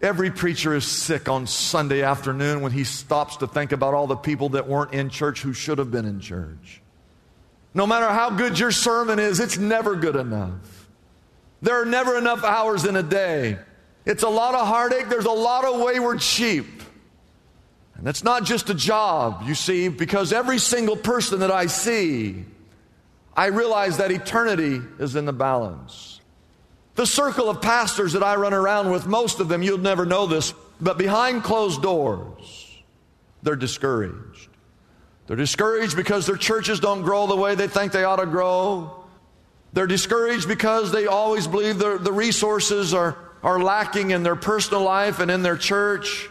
Every 0.01 0.32
preacher 0.32 0.74
is 0.74 0.86
sick 0.86 1.30
on 1.30 1.46
Sunday 1.46 2.01
afternoon 2.01 2.62
when 2.62 2.72
he 2.72 2.84
stops 2.84 3.38
to 3.38 3.48
think 3.48 3.72
about 3.72 3.94
all 3.94 4.08
the 4.08 4.15
people 4.15 4.50
that 4.50 4.68
weren't 4.68 4.94
in 4.94 5.10
church 5.10 5.41
who 5.41 5.53
should 5.53 5.77
have 5.77 5.91
been 5.91 6.06
in 6.06 6.20
church. 6.20 6.82
No 7.74 7.86
matter 7.86 8.08
how 8.08 8.32
good 8.32 8.58
your 8.58 8.72
sermon 8.72 9.20
is, 9.20 9.39
it's 9.39 9.58
never 9.58 9.96
good 9.96 10.15
enough. 10.15 10.70
There 11.62 11.82
are 11.82 11.86
never 11.86 12.18
enough 12.18 12.44
hours 12.44 12.86
in 12.86 12.96
a 12.96 13.03
day. 13.03 13.58
It's 14.06 14.24
a 14.24 14.30
lot 14.30 14.56
of 14.56 14.68
heartache, 14.68 15.10
there's 15.10 15.25
a 15.25 15.32
lot 15.32 15.65
of 15.65 15.80
wayward 15.80 16.22
sheep. 16.22 16.65
And 17.96 18.08
that's 18.08 18.24
not 18.24 18.46
just 18.46 18.70
a 18.72 18.74
job, 18.74 19.44
you 19.46 19.53
see, 19.53 19.88
because 19.88 20.34
every 20.34 20.58
single 20.58 20.96
person 20.96 21.41
that 21.41 21.51
I 21.51 21.68
see, 21.68 22.46
I 23.36 23.48
realize 23.48 23.98
that 23.98 24.12
eternity 24.12 24.82
is 24.98 25.15
in 25.15 25.25
the 25.25 25.34
balance. 25.34 26.20
The 26.96 27.06
circle 27.06 27.48
of 27.48 27.62
pastors 27.62 28.13
that 28.13 28.24
I 28.24 28.36
run 28.36 28.56
around 28.56 28.89
with, 28.89 29.06
most 29.06 29.39
of 29.39 29.50
them, 29.50 29.62
you'll 29.62 29.77
never 29.77 30.06
know 30.06 30.25
this, 30.25 30.53
but 30.82 30.98
behind 30.98 31.44
closed 31.44 31.84
doors, 31.84 32.82
they're 33.44 33.56
discouraged. 33.56 34.50
They're 35.27 35.38
discouraged 35.38 35.96
because 35.96 36.25
their 36.25 36.38
churches 36.38 36.80
don't 36.80 37.03
grow 37.03 37.27
the 37.27 37.36
way 37.36 37.56
they 37.56 37.68
think 37.68 37.91
they 37.91 38.03
ought 38.03 38.18
to 38.18 38.25
grow. 38.25 39.00
They're 39.73 39.87
discouraged 39.87 40.47
because 40.47 40.91
they 40.91 41.07
always 41.07 41.47
believe 41.47 41.77
the, 41.79 41.97
the 41.97 42.11
resources 42.11 42.93
are, 42.93 43.17
are 43.41 43.59
lacking 43.59 44.11
in 44.11 44.23
their 44.23 44.35
personal 44.35 44.83
life 44.83 45.19
and 45.19 45.31
in 45.31 45.43
their 45.43 45.57
church. 45.57 46.29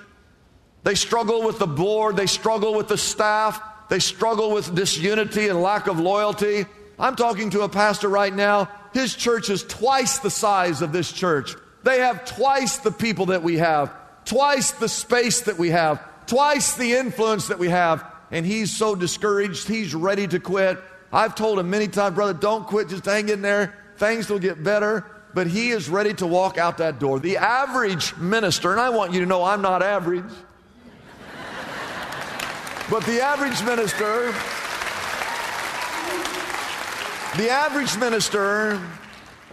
They 0.82 0.94
struggle 0.94 1.42
with 1.42 1.58
the 1.58 1.66
board, 1.66 2.16
they 2.16 2.26
struggle 2.26 2.74
with 2.74 2.88
the 2.88 2.98
staff, 2.98 3.60
they 3.88 3.98
struggle 3.98 4.52
with 4.52 4.74
disunity 4.74 5.48
and 5.48 5.60
lack 5.60 5.86
of 5.86 5.98
loyalty. 5.98 6.66
I'm 6.98 7.16
talking 7.16 7.50
to 7.50 7.62
a 7.62 7.68
pastor 7.68 8.08
right 8.08 8.32
now. 8.32 8.68
His 8.92 9.14
church 9.14 9.48
is 9.50 9.62
twice 9.62 10.18
the 10.18 10.30
size 10.30 10.82
of 10.82 10.92
this 10.92 11.10
church. 11.10 11.54
They 11.82 12.00
have 12.00 12.24
twice 12.24 12.78
the 12.78 12.90
people 12.90 13.26
that 13.26 13.42
we 13.42 13.56
have, 13.58 13.92
twice 14.26 14.72
the 14.72 14.88
space 14.88 15.42
that 15.42 15.58
we 15.58 15.70
have, 15.70 16.02
twice 16.26 16.74
the 16.76 16.92
influence 16.92 17.48
that 17.48 17.58
we 17.58 17.70
have. 17.70 18.04
And 18.30 18.44
he's 18.44 18.70
so 18.70 18.94
discouraged, 18.94 19.66
he's 19.66 19.94
ready 19.94 20.28
to 20.28 20.38
quit. 20.38 20.78
I've 21.12 21.34
told 21.34 21.58
him 21.58 21.70
many 21.70 21.88
times, 21.88 22.14
brother, 22.14 22.34
don't 22.34 22.66
quit, 22.66 22.88
just 22.88 23.04
hang 23.04 23.28
in 23.28 23.42
there. 23.42 23.74
Things 23.96 24.30
will 24.30 24.38
get 24.38 24.62
better. 24.62 25.04
But 25.32 25.46
he 25.46 25.70
is 25.70 25.88
ready 25.88 26.14
to 26.14 26.26
walk 26.26 26.58
out 26.58 26.78
that 26.78 26.98
door. 26.98 27.20
The 27.20 27.36
average 27.36 28.16
minister, 28.16 28.72
and 28.72 28.80
I 28.80 28.90
want 28.90 29.12
you 29.12 29.20
to 29.20 29.26
know 29.26 29.44
I'm 29.44 29.62
not 29.62 29.82
average, 29.82 30.24
but 32.90 33.04
the 33.04 33.20
average 33.22 33.62
minister, 33.62 34.32
the 37.36 37.48
average 37.48 37.96
minister 37.96 38.80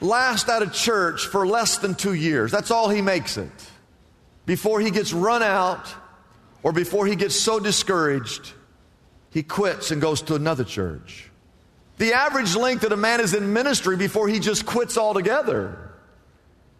lasts 0.02 0.50
at 0.50 0.64
a 0.64 0.70
church 0.70 1.28
for 1.28 1.46
less 1.46 1.78
than 1.78 1.94
two 1.94 2.14
years. 2.14 2.52
That's 2.52 2.72
all 2.72 2.90
he 2.90 3.02
makes 3.02 3.38
it. 3.38 3.52
Before 4.48 4.80
he 4.80 4.90
gets 4.90 5.14
run 5.14 5.44
out 5.44 5.94
or 6.64 6.72
before 6.72 7.06
he 7.06 7.16
gets 7.16 7.36
so 7.36 7.60
discouraged, 7.60 8.54
he 9.30 9.44
quits 9.44 9.92
and 9.92 10.02
goes 10.02 10.24
to 10.24 10.36
another 10.36 10.64
church. 10.64 11.27
The 11.98 12.14
average 12.14 12.56
length 12.56 12.82
that 12.82 12.92
a 12.92 12.98
man 12.98 13.20
is 13.20 13.34
in 13.34 13.54
ministry 13.54 13.98
before 13.98 14.28
he 14.28 14.40
just 14.40 14.66
quits 14.66 14.98
altogether 14.98 15.92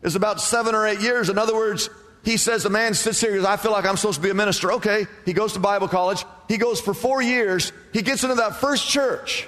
is 0.04 0.16
about 0.16 0.40
seven 0.40 0.76
or 0.76 0.88
eight 0.88 1.02
years. 1.02 1.30
In 1.30 1.38
other 1.38 1.56
words, 1.56 1.90
he 2.24 2.38
says 2.38 2.66
a 2.66 2.70
man 2.70 2.94
sits 2.94 3.20
here, 3.22 3.36
goes, 3.36 3.46
I 3.46 3.58
feel 3.58 3.72
like 3.72 3.86
I'm 3.86 3.98
supposed 3.98 4.18
to 4.18 4.22
be 4.22 4.30
a 4.30 4.36
minister. 4.36 4.74
Okay, 4.74 5.08
he 5.26 5.34
goes 5.34 5.54
to 5.54 5.60
Bible 5.60 5.88
college. 5.88 6.24
He 6.48 6.58
goes 6.58 6.80
for 6.80 6.94
four 6.94 7.22
years. 7.22 7.72
He 7.94 8.02
gets 8.02 8.24
into 8.24 8.36
that 8.36 8.58
first 8.58 8.88
church. 8.88 9.48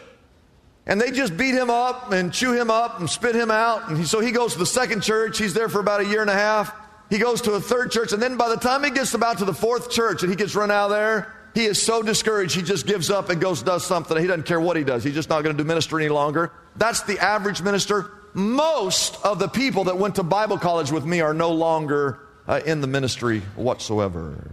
And 0.88 0.99
they 0.99 1.11
just 1.11 1.38
beat 1.38 1.53
him 1.53 1.69
up 1.69 2.11
and 2.11 2.33
chew 2.33 2.53
him 2.53 2.71
up 2.71 2.99
and 2.99 3.07
spit 3.07 3.35
him 3.35 3.51
out. 3.51 3.89
And 3.89 3.97
he, 3.97 4.05
so 4.05 4.21
he 4.21 4.31
goes 4.31 4.53
to 4.53 4.59
the 4.59 4.65
second 4.65 5.01
church. 5.01 5.38
He's 5.38 5.53
there 5.53 5.69
for 5.69 5.79
about 5.79 6.01
a 6.01 6.05
year 6.05 6.21
and 6.21 6.31
a 6.31 6.33
half. 6.33 6.73
He 7.11 7.19
goes 7.19 7.41
to 7.41 7.51
a 7.53 7.61
third 7.61 7.91
church. 7.91 8.11
And 8.11 8.21
then 8.21 8.38
by 8.38 8.49
the 8.49 8.55
time 8.55 8.83
he 8.83 8.89
gets 8.89 9.13
about 9.13 9.38
to 9.38 9.45
the 9.45 9.53
fourth 9.53 9.91
church 9.91 10.23
and 10.23 10.31
he 10.31 10.35
gets 10.35 10.55
run 10.55 10.71
out 10.71 10.85
of 10.85 10.91
there, 10.91 11.35
he 11.53 11.65
is 11.65 11.82
so 11.82 12.01
discouraged, 12.01 12.56
he 12.56 12.62
just 12.62 12.86
gives 12.86 13.10
up 13.10 13.29
and 13.29 13.41
goes 13.41 13.63
does 13.63 13.86
something. 13.86 14.18
He 14.18 14.27
doesn't 14.27 14.46
care 14.46 14.60
what 14.60 14.77
he 14.77 14.84
does. 14.84 15.03
He's 15.03 15.13
just 15.15 15.29
not 15.29 15.44
going 15.44 15.56
to 15.56 15.63
do 15.63 15.68
ministry 15.68 16.06
any 16.06 16.13
longer. 16.13 16.51
That's 16.75 17.01
the 17.03 17.20
average 17.20 17.62
minister. 17.62 18.12
Most 18.34 19.18
of 19.25 19.39
the 19.39 19.48
people 19.48 19.86
that 19.86 19.98
went 19.98 20.15
to 20.15 20.24
Bible 20.24 20.58
college 20.58 20.91
with 20.91 21.06
me 21.06 21.22
are 21.22 21.34
no 21.34 21.51
longer 21.51 22.20
uh, 22.48 22.62
in 22.65 22.82
the 22.82 22.88
ministry 22.88 23.39
whatsoever. 23.56 24.51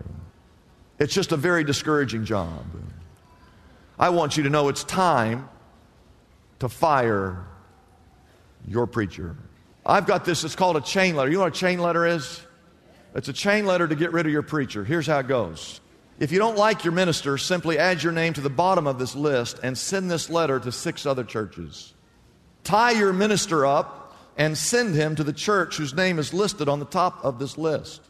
It's 0.99 1.13
just 1.13 1.33
a 1.33 1.37
very 1.37 1.65
discouraging 1.65 2.25
job. 2.25 2.65
I 3.99 4.11
want 4.11 4.37
you 4.37 4.43
to 4.45 4.51
know 4.51 4.69
it's 4.69 4.85
time 4.85 5.49
to 6.59 6.69
fire 6.69 7.45
your 8.67 8.87
preacher. 8.87 9.37
I've 9.85 10.07
got 10.07 10.25
this, 10.25 10.43
it's 10.45 10.57
called 10.57 10.77
a 10.77 10.81
chain 10.81 11.15
letter. 11.15 11.31
You 11.31 11.37
know 11.37 11.45
what 11.45 11.55
a 11.55 11.59
chain 11.59 11.79
letter 11.79 12.07
is? 12.07 12.41
It's 13.15 13.29
a 13.29 13.33
chain 13.33 13.67
letter 13.67 13.87
to 13.87 13.95
get 13.95 14.13
rid 14.13 14.27
of 14.27 14.33
your 14.33 14.43
preacher. 14.43 14.85
Here's 14.85 15.07
how 15.07 15.19
it 15.21 15.29
goes 15.29 15.81
if 16.19 16.33
you 16.33 16.39
don't 16.39 16.57
like 16.57 16.85
your 16.85 16.95
minister, 16.95 17.37
simply 17.37 17.79
add 17.79 18.03
your 18.03 18.13
name 18.13 18.33
to 18.35 18.41
the 18.41 18.49
bottom 18.49 18.87
of 18.87 18.99
this 18.99 19.15
list 19.15 19.61
and 19.63 19.77
send 19.77 20.11
this 20.11 20.31
letter 20.31 20.59
to 20.59 20.73
six 20.73 21.05
other 21.05 21.25
churches. 21.25 21.93
Tie 22.65 22.93
your 22.93 23.13
minister 23.13 23.67
up 23.67 24.17
and 24.37 24.57
send 24.57 24.95
him 24.95 25.17
to 25.17 25.25
the 25.25 25.33
church 25.33 25.77
whose 25.77 25.95
name 25.95 26.19
is 26.19 26.35
listed 26.35 26.69
on 26.69 26.79
the 26.79 26.87
top 26.87 27.25
of 27.25 27.39
this 27.39 27.59
list. 27.59 28.01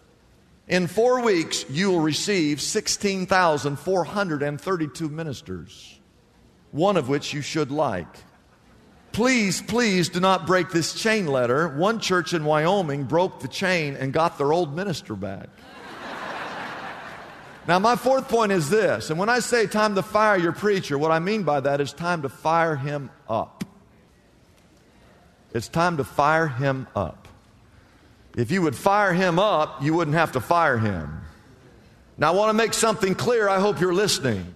In 0.69 0.87
four 0.87 1.23
weeks, 1.23 1.65
you 1.71 1.91
will 1.91 2.01
receive 2.01 2.61
16,432 2.61 5.09
ministers, 5.09 6.01
one 6.73 6.97
of 6.97 7.09
which 7.09 7.33
you 7.33 7.41
should 7.41 7.71
like. 7.71 8.09
Please, 9.13 9.63
please 9.63 10.09
do 10.09 10.19
not 10.21 10.47
break 10.47 10.71
this 10.71 10.95
chain 10.95 11.27
letter. 11.27 11.69
One 11.69 12.01
church 12.01 12.35
in 12.35 12.45
Wyoming 12.45 13.05
broke 13.05 13.41
the 13.41 13.49
chain 13.49 13.97
and 13.97 14.13
got 14.13 14.39
their 14.39 14.53
old 14.53 14.77
minister 14.77 15.15
back. 15.15 15.49
Now, 17.69 17.81
my 17.81 17.97
fourth 17.97 18.29
point 18.29 18.53
is 18.53 18.71
this, 18.71 19.11
and 19.11 19.19
when 19.19 19.29
I 19.29 19.41
say 19.41 19.67
time 19.67 19.97
to 19.97 20.03
fire 20.03 20.39
your 20.39 20.53
preacher, 20.53 20.97
what 20.97 21.11
I 21.11 21.19
mean 21.19 21.43
by 21.43 21.61
that 21.61 21.81
is 21.81 21.93
time 21.93 22.23
to 22.23 22.29
fire 22.29 22.77
him 22.77 23.11
up. 23.29 23.65
It's 25.53 25.69
time 25.69 25.97
to 25.97 26.05
fire 26.05 26.47
him 26.47 26.87
up. 26.95 27.27
If 28.37 28.51
you 28.51 28.63
would 28.63 28.77
fire 28.77 29.13
him 29.13 29.39
up, 29.39 29.83
you 29.83 29.95
wouldn't 29.95 30.17
have 30.17 30.33
to 30.33 30.41
fire 30.41 30.79
him. 30.79 31.23
Now, 32.19 32.33
I 32.33 32.37
want 32.37 32.51
to 32.51 32.55
make 32.55 32.73
something 32.73 33.15
clear. 33.15 33.49
I 33.49 33.59
hope 33.59 33.81
you're 33.81 33.95
listening. 33.95 34.55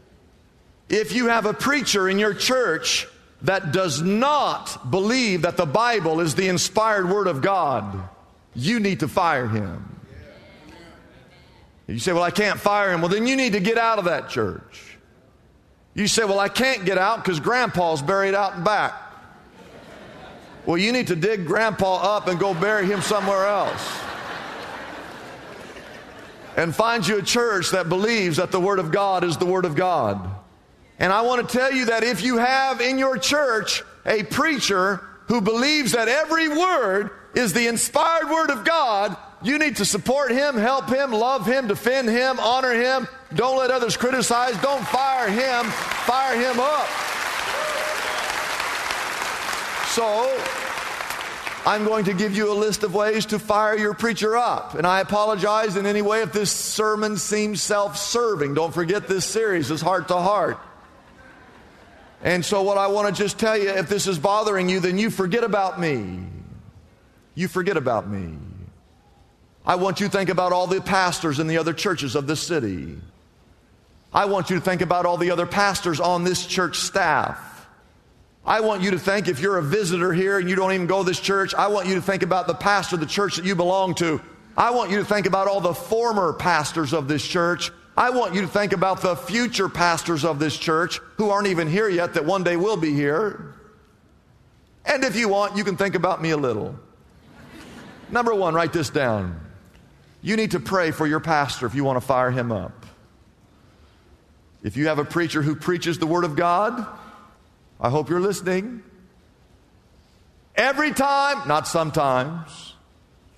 If 0.89 1.13
you 1.13 1.29
have 1.29 1.47
a 1.47 1.55
preacher 1.55 2.09
in 2.09 2.19
your 2.19 2.35
church 2.35 3.09
that 3.43 3.73
does 3.73 4.03
not 4.03 4.91
believe 4.91 5.43
that 5.43 5.57
the 5.57 5.67
Bible 5.67 6.21
is 6.21 6.35
the 6.35 6.49
inspired 6.49 7.09
Word 7.09 7.27
of 7.27 7.43
God, 7.43 8.09
you 8.55 8.79
need 8.79 9.01
to 9.01 9.09
fire 9.09 9.49
him. 9.49 9.90
You 11.91 11.99
say, 11.99 12.13
Well, 12.13 12.23
I 12.23 12.31
can't 12.31 12.59
fire 12.59 12.93
him. 12.93 13.01
Well, 13.01 13.11
then 13.11 13.27
you 13.27 13.37
need 13.37 13.55
to 13.55 13.61
get 13.61 13.77
out 13.77 13.99
of 13.99 14.05
that 14.05 14.29
church. 14.29 14.97
You 15.95 16.07
say, 16.07 16.25
Well, 16.25 16.39
I 16.39 16.49
can't 16.49 16.85
get 16.85 16.99
out 16.99 17.23
because 17.23 17.41
grandpa's 17.41 18.01
buried 18.01 18.35
out 18.35 18.63
back. 18.65 18.95
Well, 20.67 20.79
you 20.79 20.93
need 20.93 21.09
to 21.09 21.17
dig 21.17 21.47
grandpa 21.47 22.17
up 22.17 22.29
and 22.29 22.39
go 22.39 22.55
bury 22.55 22.87
him 22.87 23.01
somewhere 23.01 23.47
else. 23.47 24.01
And 26.57 26.75
find 26.75 27.07
you 27.07 27.19
a 27.19 27.23
church 27.23 27.71
that 27.71 27.89
believes 27.89 28.37
that 28.37 28.53
the 28.53 28.61
Word 28.61 28.79
of 28.79 28.93
God 28.93 29.25
is 29.25 29.37
the 29.37 29.47
Word 29.47 29.65
of 29.65 29.75
God. 29.75 30.31
And 30.99 31.13
I 31.13 31.23
want 31.23 31.49
to 31.49 31.59
tell 31.59 31.73
you 31.73 31.87
that 31.87 32.05
if 32.05 32.23
you 32.23 32.37
have 32.37 32.81
in 32.81 32.99
your 32.99 33.17
church 33.17 33.83
a 34.05 34.23
preacher 34.23 35.03
who 35.27 35.41
believes 35.41 35.93
that 35.93 36.09
every 36.09 36.49
word 36.49 37.11
is 37.35 37.53
the 37.53 37.67
inspired 37.67 38.29
Word 38.29 38.51
of 38.51 38.65
God, 38.65 39.17
you 39.43 39.59
need 39.59 39.77
to 39.77 39.85
support 39.85 40.31
him, 40.31 40.57
help 40.57 40.89
him, 40.89 41.13
love 41.13 41.47
him, 41.47 41.67
defend 41.67 42.09
him, 42.09 42.39
honor 42.39 42.73
him. 42.73 43.09
Don't 43.35 43.57
let 43.57 43.71
others 43.71 43.97
criticize. 43.97 44.61
Don't 44.61 44.85
fire 44.87 45.31
him, 45.31 45.65
fire 45.65 46.37
him 46.37 46.61
up. 46.61 46.89
So, 49.89 50.39
I'm 51.67 51.85
going 51.85 52.05
to 52.05 52.15
give 52.15 52.37
you 52.37 52.53
a 52.53 52.55
list 52.55 52.83
of 52.83 52.95
ways 52.95 53.27
to 53.27 53.39
fire 53.39 53.77
your 53.77 53.95
preacher 53.95 54.37
up. 54.37 54.75
And 54.75 54.87
I 54.87 55.01
apologize 55.01 55.77
in 55.77 55.87
any 55.87 56.03
way 56.03 56.23
if 56.23 56.33
this 56.33 56.53
sermon 56.53 57.17
seems 57.17 57.63
self 57.63 57.97
serving. 57.97 58.55
Don't 58.55 58.75
forget 58.75 59.09
this 59.09 59.25
series 59.25 59.71
is 59.71 59.81
heart 59.81 60.09
to 60.09 60.17
heart. 60.17 60.59
And 62.23 62.45
so, 62.45 62.63
what 62.63 62.77
I 62.77 62.89
want 62.89 63.15
to 63.15 63.23
just 63.23 63.39
tell 63.39 63.57
you 63.57 63.71
if 63.71 63.89
this 63.89 64.07
is 64.07 64.19
bothering 64.19 64.69
you, 64.69 64.81
then 64.81 64.99
you 64.99 65.09
forget 65.09 65.45
about 65.45 65.81
me. 65.81 66.21
You 67.35 67.49
forget 67.49 67.79
about 67.79 68.09
me. 68.09 68.37
I 69.71 69.77
want 69.77 70.01
you 70.01 70.07
to 70.07 70.13
think 70.13 70.31
about 70.31 70.51
all 70.51 70.67
the 70.67 70.81
pastors 70.81 71.39
in 71.39 71.47
the 71.47 71.59
other 71.59 71.73
churches 71.73 72.17
of 72.17 72.27
this 72.27 72.41
city. 72.41 72.99
I 74.13 74.25
want 74.25 74.51
you 74.51 74.57
to 74.57 74.61
think 74.61 74.81
about 74.81 75.07
all 75.07 75.17
the 75.17 75.31
other 75.31 75.47
pastors 75.47 76.01
on 76.01 76.25
this 76.25 76.45
church 76.45 76.79
staff. 76.79 77.69
I 78.45 78.63
want 78.63 78.83
you 78.83 78.91
to 78.91 78.99
think 78.99 79.29
if 79.29 79.39
you're 79.39 79.59
a 79.59 79.63
visitor 79.63 80.13
here 80.13 80.41
and 80.41 80.51
you 80.51 80.57
don't 80.57 80.73
even 80.73 80.89
go 80.89 81.05
to 81.05 81.07
this 81.09 81.21
church, 81.21 81.55
I 81.55 81.69
want 81.69 81.87
you 81.87 81.95
to 81.95 82.03
think 82.03 82.25
about 82.25 82.49
the 82.49 82.55
pastor 82.55 82.97
of 82.97 83.01
the 83.01 83.07
church 83.07 83.37
that 83.37 83.45
you 83.45 83.55
belong 83.55 83.95
to. 83.95 84.21
I 84.57 84.73
want 84.73 84.91
you 84.91 84.97
to 84.97 85.05
think 85.05 85.27
about 85.27 85.47
all 85.47 85.61
the 85.61 85.73
former 85.73 86.33
pastors 86.33 86.93
of 86.93 87.07
this 87.07 87.25
church. 87.25 87.71
I 87.97 88.11
want 88.11 88.35
you 88.35 88.41
to 88.41 88.49
think 88.49 88.73
about 88.73 89.03
the 89.03 89.15
future 89.15 89.69
pastors 89.69 90.25
of 90.25 90.41
this 90.41 90.57
church 90.57 90.99
who 91.17 91.31
aren't 91.31 91.47
even 91.47 91.69
here 91.69 91.89
yet 91.89 92.15
that 92.15 92.25
one 92.25 92.43
day 92.43 92.57
will 92.57 92.77
be 92.77 92.93
here. 92.93 93.55
And 94.85 95.05
if 95.05 95.15
you 95.15 95.29
want, 95.29 95.57
you 95.57 95.63
can 95.63 95.77
think 95.77 95.95
about 95.95 96.21
me 96.21 96.31
a 96.31 96.37
little. 96.37 96.75
Number 98.11 98.35
one, 98.35 98.53
write 98.53 98.73
this 98.73 98.91
down. 98.91 99.47
You 100.23 100.37
need 100.37 100.53
to 100.53 100.61
pray 100.61 100.91
for 100.91 101.07
your 101.07 101.21
pastor 101.21 101.67
if 101.67 101.75
you 101.75 101.85
want 101.85 101.97
to 101.97 102.07
fire 102.07 102.31
him 102.31 102.53
up. 102.53 102.87
If 104.63 104.77
you 104.77 104.89
have 104.89 104.99
a 104.99 105.05
preacher 105.05 105.41
who 105.41 105.55
preaches 105.55 105.99
the 105.99 106.07
Word 106.07 106.25
of 106.25 106.37
God, 106.37 106.87
I 107.81 107.89
hope 107.89 108.11
you're 108.11 108.21
listening. 108.21 108.83
Every 110.55 110.93
time, 110.93 111.49
not 111.49 111.67
sometimes, 111.67 112.75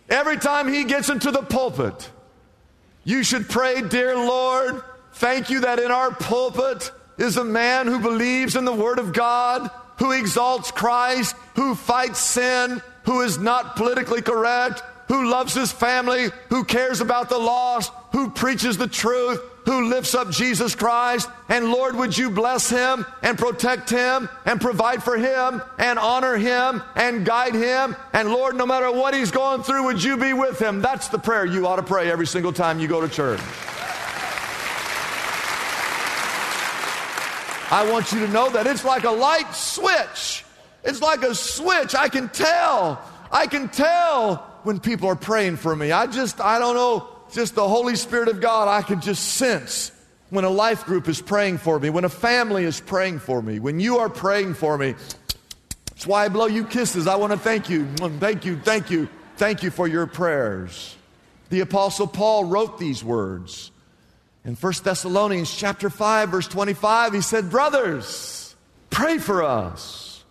every 0.08 0.36
time 0.38 0.72
he 0.72 0.82
gets 0.82 1.08
into 1.08 1.30
the 1.30 1.42
pulpit, 1.42 2.10
you 3.04 3.22
should 3.22 3.48
pray, 3.48 3.82
Dear 3.82 4.16
Lord, 4.16 4.82
thank 5.14 5.50
you 5.50 5.60
that 5.60 5.78
in 5.78 5.92
our 5.92 6.10
pulpit 6.10 6.90
is 7.18 7.36
a 7.36 7.44
man 7.44 7.86
who 7.86 8.00
believes 8.00 8.56
in 8.56 8.64
the 8.64 8.72
Word 8.72 8.98
of 8.98 9.12
God, 9.12 9.70
who 9.98 10.10
exalts 10.10 10.72
Christ, 10.72 11.36
who 11.54 11.76
fights 11.76 12.18
sin, 12.18 12.82
who 13.04 13.20
is 13.20 13.38
not 13.38 13.76
politically 13.76 14.22
correct, 14.22 14.82
who 15.12 15.28
loves 15.28 15.52
his 15.52 15.70
family, 15.70 16.30
who 16.48 16.64
cares 16.64 17.02
about 17.02 17.28
the 17.28 17.36
lost, 17.36 17.92
who 18.12 18.30
preaches 18.30 18.78
the 18.78 18.86
truth, 18.86 19.38
who 19.66 19.90
lifts 19.90 20.14
up 20.14 20.30
Jesus 20.30 20.74
Christ. 20.74 21.28
And 21.50 21.70
Lord, 21.70 21.96
would 21.96 22.16
you 22.16 22.30
bless 22.30 22.70
him 22.70 23.04
and 23.20 23.36
protect 23.38 23.90
him 23.90 24.30
and 24.46 24.58
provide 24.58 25.02
for 25.02 25.18
him 25.18 25.60
and 25.76 25.98
honor 25.98 26.38
him 26.38 26.82
and 26.96 27.26
guide 27.26 27.54
him? 27.54 27.94
And 28.14 28.30
Lord, 28.30 28.56
no 28.56 28.64
matter 28.64 28.90
what 28.90 29.12
he's 29.12 29.30
going 29.30 29.62
through, 29.62 29.84
would 29.84 30.02
you 30.02 30.16
be 30.16 30.32
with 30.32 30.58
him? 30.58 30.80
That's 30.80 31.08
the 31.08 31.18
prayer 31.18 31.44
you 31.44 31.66
ought 31.66 31.76
to 31.76 31.82
pray 31.82 32.10
every 32.10 32.26
single 32.26 32.54
time 32.54 32.80
you 32.80 32.88
go 32.88 33.02
to 33.02 33.08
church. 33.08 33.40
I 37.70 37.86
want 37.92 38.12
you 38.12 38.20
to 38.20 38.28
know 38.28 38.48
that 38.48 38.66
it's 38.66 38.82
like 38.82 39.04
a 39.04 39.10
light 39.10 39.54
switch. 39.54 40.46
It's 40.82 41.02
like 41.02 41.22
a 41.22 41.34
switch. 41.34 41.94
I 41.94 42.08
can 42.08 42.30
tell. 42.30 42.98
I 43.30 43.46
can 43.46 43.68
tell 43.68 44.51
when 44.64 44.80
people 44.80 45.08
are 45.08 45.16
praying 45.16 45.56
for 45.56 45.74
me. 45.74 45.92
I 45.92 46.06
just, 46.06 46.40
I 46.40 46.58
don't 46.58 46.74
know, 46.74 47.08
just 47.32 47.54
the 47.54 47.66
Holy 47.66 47.96
Spirit 47.96 48.28
of 48.28 48.40
God, 48.40 48.68
I 48.68 48.82
can 48.82 49.00
just 49.00 49.34
sense 49.34 49.92
when 50.30 50.44
a 50.44 50.50
life 50.50 50.84
group 50.84 51.08
is 51.08 51.20
praying 51.20 51.58
for 51.58 51.78
me, 51.78 51.90
when 51.90 52.04
a 52.04 52.08
family 52.08 52.64
is 52.64 52.80
praying 52.80 53.18
for 53.18 53.42
me, 53.42 53.58
when 53.58 53.80
you 53.80 53.98
are 53.98 54.08
praying 54.08 54.54
for 54.54 54.78
me. 54.78 54.94
That's 55.90 56.06
why 56.06 56.24
I 56.24 56.28
blow 56.28 56.46
you 56.46 56.64
kisses. 56.64 57.06
I 57.06 57.16
want 57.16 57.32
to 57.32 57.38
thank 57.38 57.68
you. 57.68 57.84
Mm, 57.84 58.18
thank 58.18 58.44
you, 58.44 58.58
thank 58.58 58.90
you, 58.90 59.08
thank 59.36 59.62
you 59.62 59.70
for 59.70 59.86
your 59.86 60.06
prayers. 60.06 60.96
The 61.50 61.60
Apostle 61.60 62.06
Paul 62.06 62.46
wrote 62.46 62.78
these 62.78 63.04
words. 63.04 63.70
In 64.44 64.56
1 64.56 64.72
Thessalonians 64.82 65.54
chapter 65.54 65.90
5, 65.90 66.30
verse 66.30 66.48
25, 66.48 67.12
he 67.12 67.20
said, 67.20 67.50
Brothers, 67.50 68.56
pray 68.90 69.18
for 69.18 69.44
us. 69.44 70.24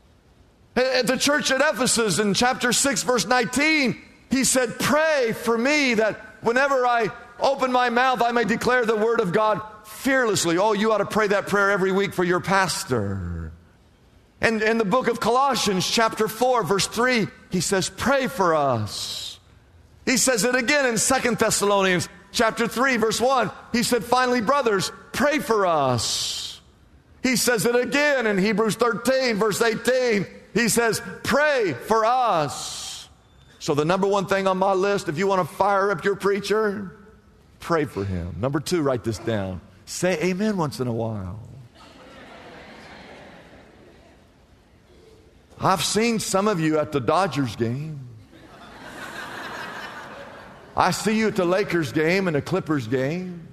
At 0.76 1.08
the 1.08 1.18
church 1.18 1.52
at 1.52 1.62
Ephesus 1.62 2.20
in 2.20 2.34
chapter 2.34 2.74
6, 2.74 3.04
verse 3.04 3.26
19, 3.26 4.02
he 4.32 4.46
said, 4.46 4.80
Pray 4.80 5.34
for 5.34 5.58
me 5.58 5.96
that 5.96 6.20
whenever 6.42 6.88
I 6.88 7.12
open 7.40 7.72
my 7.72 7.90
mouth, 7.90 8.22
I 8.22 8.32
may 8.32 8.46
declare 8.46 8.86
the 8.86 8.96
word 8.96 9.20
of 9.20 9.34
God 9.34 9.62
fearlessly. 9.84 10.58
Oh, 10.58 10.74
you 10.74 10.92
ought 10.92 11.00
to 11.00 11.06
pray 11.06 11.28
that 11.28 11.48
prayer 11.48 11.70
every 11.70 11.92
week 11.92 12.14
for 12.14 12.24
your 12.24 12.40
pastor. 12.40 13.52
And 14.40 14.62
in 14.62 14.78
the 14.78 14.86
book 14.86 15.08
of 15.08 15.20
Colossians, 15.20 15.88
chapter 15.88 16.28
4, 16.28 16.64
verse 16.64 16.88
3, 16.88 17.28
he 17.52 17.62
says, 17.62 17.90
Pray 17.90 18.28
for 18.28 18.56
us. 18.56 19.40
He 20.06 20.18
says 20.18 20.44
it 20.44 20.56
again 20.56 20.88
in 20.88 20.98
Second 20.98 21.38
Thessalonians, 21.38 22.10
chapter 22.32 22.68
3, 22.68 22.98
verse 22.98 23.22
1. 23.22 23.52
He 23.72 23.84
said, 23.84 24.04
Finally, 24.04 24.42
brothers, 24.42 24.92
pray 25.12 25.40
for 25.40 25.68
us. 25.68 26.60
He 27.22 27.36
says 27.36 27.68
it 27.68 27.76
again 27.76 28.26
in 28.26 28.40
Hebrews 28.40 28.76
13, 28.76 29.36
verse 29.36 29.62
18. 29.62 30.26
He 30.56 30.70
says, 30.70 31.02
Pray 31.24 31.74
for 31.74 32.04
us. 32.04 32.81
So, 33.62 33.76
the 33.76 33.86
number 33.86 34.08
one 34.08 34.26
thing 34.26 34.48
on 34.48 34.58
my 34.58 34.74
list, 34.74 35.08
if 35.08 35.20
you 35.20 35.28
want 35.28 35.48
to 35.48 35.56
fire 35.56 35.92
up 35.92 36.04
your 36.04 36.16
preacher, 36.16 36.98
pray 37.60 37.86
for 37.86 38.04
him. 38.04 38.38
Number 38.40 38.60
two, 38.60 38.82
write 38.82 39.04
this 39.04 39.20
down. 39.20 39.62
Say 39.86 40.20
amen 40.20 40.58
once 40.58 40.80
in 40.80 40.88
a 40.88 40.92
while. 40.92 41.40
I've 45.60 45.84
seen 45.84 46.18
some 46.18 46.48
of 46.48 46.60
you 46.60 46.80
at 46.80 46.92
the 46.92 47.00
Dodgers 47.00 47.56
game. 47.56 48.00
I 50.76 50.90
see 50.90 51.20
you 51.20 51.28
at 51.28 51.36
the 51.36 51.46
Lakers 51.46 51.92
game 51.92 52.26
and 52.26 52.36
the 52.36 52.42
Clippers 52.42 52.88
game. 52.88 53.48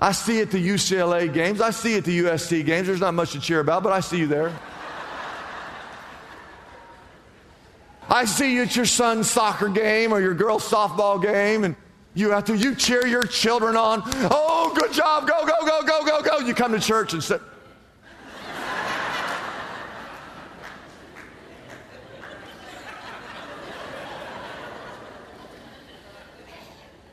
I 0.00 0.12
see 0.12 0.36
you 0.36 0.42
at 0.42 0.50
the 0.50 0.66
UCLA 0.66 1.30
games. 1.30 1.60
I 1.60 1.72
see 1.72 1.90
you 1.90 1.98
at 1.98 2.04
the 2.04 2.18
USC 2.20 2.64
games. 2.64 2.86
There's 2.86 3.00
not 3.00 3.12
much 3.12 3.32
to 3.32 3.40
cheer 3.40 3.60
about, 3.60 3.82
but 3.82 3.92
I 3.92 4.00
see 4.00 4.16
you 4.16 4.26
there. 4.26 4.58
I 8.08 8.24
see 8.24 8.54
you 8.54 8.62
at 8.62 8.76
your 8.76 8.86
son's 8.86 9.30
soccer 9.30 9.68
game 9.68 10.12
or 10.12 10.20
your 10.20 10.34
girl's 10.34 10.68
softball 10.68 11.20
game, 11.20 11.64
and 11.64 11.74
you 12.14 12.30
have 12.30 12.44
to, 12.44 12.56
you 12.56 12.74
cheer 12.74 13.06
your 13.06 13.24
children 13.24 13.76
on. 13.76 14.02
Oh, 14.30 14.72
good 14.74 14.92
job, 14.92 15.26
go, 15.26 15.44
go, 15.44 15.66
go, 15.66 15.82
go, 15.82 16.04
go, 16.04 16.22
go. 16.22 16.38
You 16.38 16.54
come 16.54 16.72
to 16.72 16.80
church 16.80 17.12
and 17.12 17.22
say, 17.22 17.38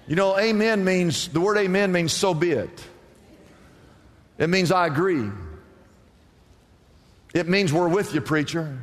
You 0.05 0.17
know, 0.17 0.37
amen 0.37 0.83
means, 0.83 1.29
the 1.29 1.39
word 1.39 1.57
amen 1.57 1.91
means 1.91 2.11
so 2.11 2.33
be 2.33 2.51
it. 2.51 2.83
It 4.37 4.49
means 4.49 4.71
I 4.71 4.85
agree. 4.85 5.29
It 7.33 7.47
means 7.47 7.71
we're 7.71 7.87
with 7.87 8.13
you, 8.13 8.21
preacher. 8.21 8.79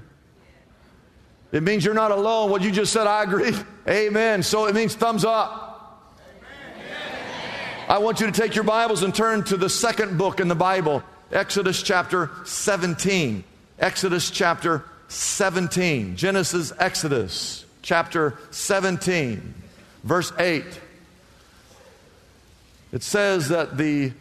It 1.53 1.63
means 1.63 1.85
you're 1.85 1.95
not 1.95 2.11
alone. 2.11 2.51
What 2.51 2.63
you 2.63 2.71
just 2.71 2.93
said, 2.93 3.07
I 3.07 3.23
agree. 3.25 3.53
Amen. 3.89 4.43
So 4.43 4.67
it 4.67 4.75
means 4.75 4.95
thumbs 4.95 5.25
up. 5.25 5.69
I 7.89 7.99
want 7.99 8.21
you 8.21 8.27
to 8.27 8.33
take 8.33 8.55
your 8.55 8.65
Bibles 8.65 9.03
and 9.03 9.13
turn 9.13 9.43
to 9.45 9.57
the 9.57 9.69
second 9.69 10.17
book 10.17 10.39
in 10.39 10.47
the 10.47 10.55
Bible, 10.55 11.03
Exodus 11.33 11.83
chapter 11.83 12.31
17. 12.45 13.43
Exodus 13.81 14.31
chapter 14.31 14.85
17. 15.09 16.15
Genesis, 16.15 16.73
Exodus 16.79 17.65
chapter 17.83 18.39
17, 18.51 19.55
verse 20.05 20.33
8. 20.39 20.65
It 22.93 23.03
says 23.03 23.49
that 23.49 23.77
the 23.77 24.13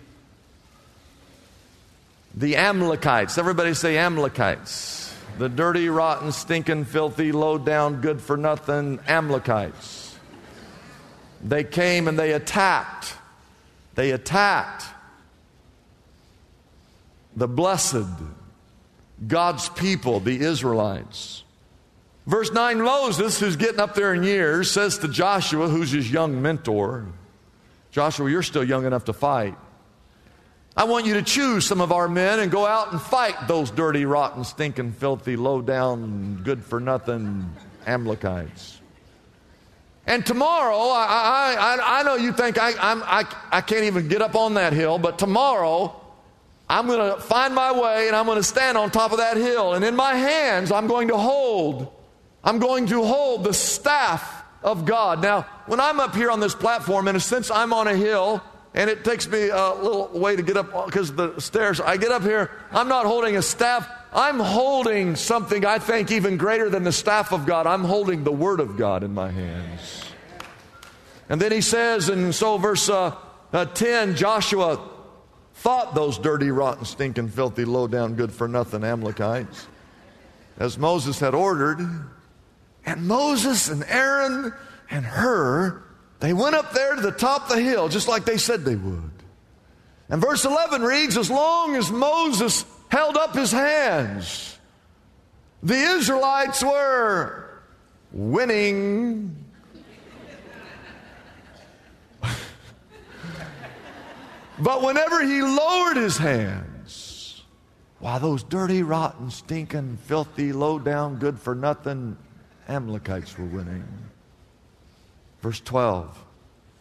the 2.36 2.56
Amalekites, 2.56 3.38
everybody 3.38 3.74
say 3.74 3.98
Amalekites 3.98 5.09
the 5.40 5.48
dirty, 5.48 5.88
rotten, 5.88 6.34
stinking, 6.34 6.84
filthy, 6.84 7.32
low 7.32 7.58
down, 7.58 8.02
good 8.02 8.22
for 8.22 8.36
nothing 8.36 9.00
Amalekites. 9.08 10.18
They 11.42 11.64
came 11.64 12.10
and 12.10 12.20
they 12.20 12.34
attacked. 12.34 13.16
They 13.96 14.12
attacked 14.12 14.84
the 17.38 17.48
blessed, 17.48 18.06
God's 19.26 19.70
people, 19.70 20.20
the 20.20 20.42
Israelites. 20.42 21.46
Verse 22.28 22.52
9 22.52 22.82
Moses, 22.82 23.40
who's 23.40 23.56
getting 23.56 23.80
up 23.80 23.96
there 23.96 24.14
in 24.14 24.24
years, 24.24 24.70
says 24.70 24.98
to 24.98 25.08
Joshua, 25.08 25.70
who's 25.70 25.92
his 25.92 26.12
young 26.12 26.42
mentor, 26.42 27.06
Joshua, 27.92 28.30
you're 28.30 28.44
still 28.44 28.64
young 28.64 28.86
enough 28.86 29.06
to 29.06 29.14
fight. 29.14 29.56
I 30.80 30.86
want 30.86 31.06
you 31.06 31.16
to 31.16 31.22
choose 31.22 31.66
some 31.66 31.82
of 31.82 31.92
our 31.92 32.08
men 32.08 32.40
and 32.40 32.50
go 32.50 32.66
out 32.66 32.94
and 32.94 33.02
fight 33.02 33.50
those 33.50 33.70
dirty, 33.70 34.06
rotten, 34.06 34.46
stinking, 34.46 34.94
filthy, 34.94 35.36
low 35.36 35.62
down, 35.62 36.40
good 36.42 36.64
for 36.64 36.80
nothing 36.80 37.54
Amalekites. 37.86 38.80
And 40.08 40.26
tomorrow, 40.26 40.78
I, 40.78 41.58
I, 41.60 42.00
I 42.00 42.04
know 42.04 42.16
you 42.16 42.32
think 42.32 42.58
I, 42.58 42.70
I'm, 42.80 43.04
I, 43.04 43.26
I 43.52 43.60
can't 43.60 43.84
even 43.84 44.08
get 44.08 44.22
up 44.22 44.36
on 44.36 44.54
that 44.54 44.72
hill, 44.72 44.98
but 44.98 45.20
tomorrow, 45.20 46.00
I'm 46.70 46.88
going 46.88 47.14
to 47.14 47.20
find 47.20 47.54
my 47.54 47.78
way 47.78 48.08
and 48.08 48.16
I'm 48.16 48.26
going 48.26 48.38
to 48.38 48.44
stand 48.44 48.78
on 48.78 48.90
top 48.90 49.12
of 49.12 49.18
that 49.18 49.36
hill. 49.36 49.74
And 49.74 49.84
in 49.84 49.98
my 49.98 50.14
hands, 50.14 50.72
I'm 50.72 50.88
going 50.88 51.10
to 51.10 51.18
hold, 51.18 51.92
I'm 52.42 52.58
going 52.58 52.88
to 52.88 53.04
hold 53.04 53.44
the 53.44 53.54
staff 53.54 54.46
of 54.64 54.86
God. 54.86 55.22
Now, 55.22 55.42
when 55.66 55.82
I'm 55.82 56.00
up 56.00 56.16
here 56.16 56.32
on 56.32 56.40
this 56.40 56.56
platform, 56.56 57.10
in 57.10 57.18
a 57.18 57.20
sense, 57.20 57.52
I'm 57.52 57.74
on 57.74 57.90
a 57.90 57.96
hill 57.98 58.42
and 58.80 58.90
it 58.90 59.04
takes 59.04 59.28
me 59.28 59.50
a 59.50 59.74
little 59.74 60.08
way 60.18 60.38
to 60.38 60.42
get 60.42 60.56
up 60.56 60.86
because 60.86 61.14
the 61.14 61.38
stairs. 61.42 61.82
I 61.82 61.98
get 61.98 62.14
up 62.14 62.22
here, 62.22 62.50
I'm 62.72 62.88
not 62.88 63.06
holding 63.06 63.36
a 63.36 63.42
staff, 63.42 63.86
I'm 64.14 64.40
holding 64.40 65.18
something 65.18 65.66
I 65.66 65.80
think 65.80 66.12
even 66.12 66.38
greater 66.38 66.70
than 66.70 66.86
the 66.86 66.94
staff 66.94 67.34
of 67.34 67.46
God. 67.46 67.68
I'm 67.68 67.84
holding 67.84 68.24
the 68.24 68.32
Word 68.32 68.62
of 68.62 68.78
God 68.78 69.04
in 69.04 69.14
my 69.14 69.32
hands. 69.32 70.06
And 71.28 71.42
then 71.42 71.52
he 71.52 71.60
says, 71.60 72.08
and 72.08 72.34
so 72.34 72.58
verse 72.58 72.88
uh, 72.88 73.18
uh, 73.52 73.66
10 73.66 74.16
Joshua 74.16 74.82
thought 75.56 75.94
those 75.94 76.18
dirty, 76.18 76.50
rotten, 76.50 76.86
stinking, 76.86 77.28
filthy, 77.28 77.66
low 77.66 77.86
down, 77.86 78.16
good 78.16 78.32
for 78.32 78.48
nothing 78.48 78.86
Amalekites, 78.86 79.68
as 80.58 80.78
Moses 80.78 81.20
had 81.20 81.36
ordered. 81.36 81.82
And 82.86 83.08
Moses 83.10 83.68
and 83.68 83.84
Aaron 83.84 84.54
and 84.90 85.06
Hur 85.06 85.84
they 86.20 86.34
went 86.34 86.56
up 86.56 86.74
there 86.74 86.96
to 86.96 87.02
the 87.02 87.12
top 87.12 87.50
of 87.50 87.56
the 87.56 87.62
hill 87.62 87.88
just 87.90 88.08
like 88.08 88.26
they 88.26 88.38
said 88.38 88.66
they 88.66 88.76
would. 88.76 89.12
And 90.10 90.22
verse 90.22 90.44
11 90.46 90.82
reads 90.82 91.18
As 91.18 91.30
long 91.30 91.76
as 91.76 91.92
Moses 91.92 92.66
held 92.90 93.16
up 93.16 93.36
his 93.36 93.52
hands, 93.52 94.58
the 95.62 95.76
Israelites 95.76 96.64
were 96.64 97.62
winning. 98.12 99.46
but 104.60 104.82
whenever 104.82 105.22
he 105.22 105.42
lowered 105.42 105.98
his 105.98 106.18
hands, 106.18 107.44
why, 108.00 108.18
those 108.18 108.44
dirty, 108.44 108.82
rotten, 108.82 109.30
stinking, 109.30 109.98
filthy, 110.06 110.54
low 110.54 110.80
down, 110.80 111.18
good 111.18 111.38
for 111.40 111.54
nothing 111.54 112.18
Amalekites 112.68 113.38
were 113.38 113.46
winning. 113.46 113.86
Verse 115.42 115.60
12. 115.62 116.26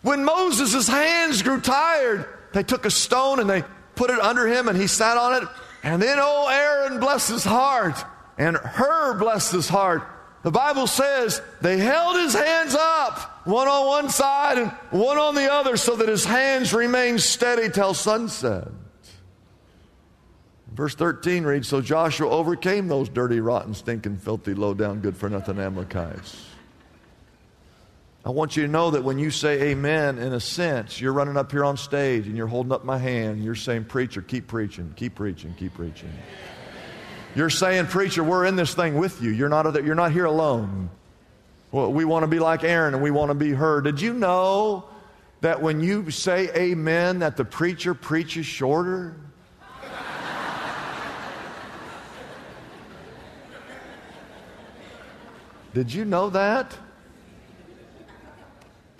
When 0.02 0.24
Moses' 0.24 0.88
hands 0.88 1.42
grew 1.42 1.60
tired, 1.60 2.26
they 2.52 2.62
took 2.62 2.84
a 2.84 2.90
stone 2.90 3.40
and 3.40 3.48
they 3.48 3.62
put 3.94 4.10
it 4.10 4.20
under 4.20 4.46
him 4.46 4.68
and 4.68 4.76
he 4.78 4.86
sat 4.86 5.16
on 5.16 5.42
it. 5.42 5.48
And 5.82 6.02
then, 6.02 6.18
oh, 6.20 6.48
Aaron 6.48 7.00
blessed 7.00 7.30
his 7.30 7.44
heart 7.44 7.96
and 8.38 8.56
Hur 8.56 9.14
blessed 9.18 9.52
his 9.52 9.68
heart. 9.68 10.02
The 10.42 10.50
Bible 10.52 10.86
says 10.86 11.42
they 11.60 11.78
held 11.78 12.16
his 12.16 12.32
hands 12.32 12.74
up, 12.74 13.46
one 13.46 13.66
on 13.66 13.86
one 13.86 14.08
side 14.08 14.58
and 14.58 14.70
one 14.90 15.18
on 15.18 15.34
the 15.34 15.52
other, 15.52 15.76
so 15.76 15.96
that 15.96 16.08
his 16.08 16.24
hands 16.24 16.72
remained 16.72 17.20
steady 17.20 17.68
till 17.68 17.92
sunset. 17.92 18.68
Verse 20.72 20.94
13 20.94 21.42
reads 21.42 21.66
So 21.66 21.80
Joshua 21.80 22.30
overcame 22.30 22.86
those 22.86 23.08
dirty, 23.08 23.40
rotten, 23.40 23.74
stinking, 23.74 24.18
filthy, 24.18 24.54
low 24.54 24.74
down, 24.74 25.00
good 25.00 25.16
for 25.16 25.28
nothing 25.28 25.58
Amalekites. 25.58 26.47
I 28.28 28.30
want 28.30 28.58
you 28.58 28.66
to 28.66 28.68
know 28.70 28.90
that 28.90 29.02
when 29.02 29.18
you 29.18 29.30
say 29.30 29.70
amen, 29.70 30.18
in 30.18 30.34
a 30.34 30.40
sense, 30.40 31.00
you're 31.00 31.14
running 31.14 31.38
up 31.38 31.50
here 31.50 31.64
on 31.64 31.78
stage 31.78 32.26
and 32.26 32.36
you're 32.36 32.46
holding 32.46 32.72
up 32.72 32.84
my 32.84 32.98
hand. 32.98 33.36
And 33.36 33.42
you're 33.42 33.54
saying, 33.54 33.86
Preacher, 33.86 34.20
keep 34.20 34.46
preaching, 34.46 34.92
keep 34.96 35.14
preaching, 35.14 35.54
keep 35.58 35.72
preaching. 35.72 36.12
You're 37.34 37.48
saying, 37.48 37.86
Preacher, 37.86 38.22
we're 38.22 38.44
in 38.44 38.54
this 38.54 38.74
thing 38.74 38.98
with 38.98 39.22
you. 39.22 39.30
You're 39.30 39.48
not, 39.48 39.82
you're 39.82 39.94
not 39.94 40.12
here 40.12 40.26
alone. 40.26 40.90
Well, 41.72 41.90
we 41.90 42.04
want 42.04 42.24
to 42.24 42.26
be 42.26 42.38
like 42.38 42.64
Aaron 42.64 42.92
and 42.92 43.02
we 43.02 43.10
want 43.10 43.30
to 43.30 43.34
be 43.34 43.52
Hur. 43.52 43.80
Did 43.80 43.98
you 43.98 44.12
know 44.12 44.84
that 45.40 45.62
when 45.62 45.80
you 45.80 46.10
say 46.10 46.50
amen, 46.54 47.20
that 47.20 47.38
the 47.38 47.46
preacher 47.46 47.94
preaches 47.94 48.44
shorter? 48.44 49.16
Did 55.72 55.94
you 55.94 56.04
know 56.04 56.28
that? 56.28 56.76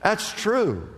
That's 0.02 0.32
true. 0.32 0.88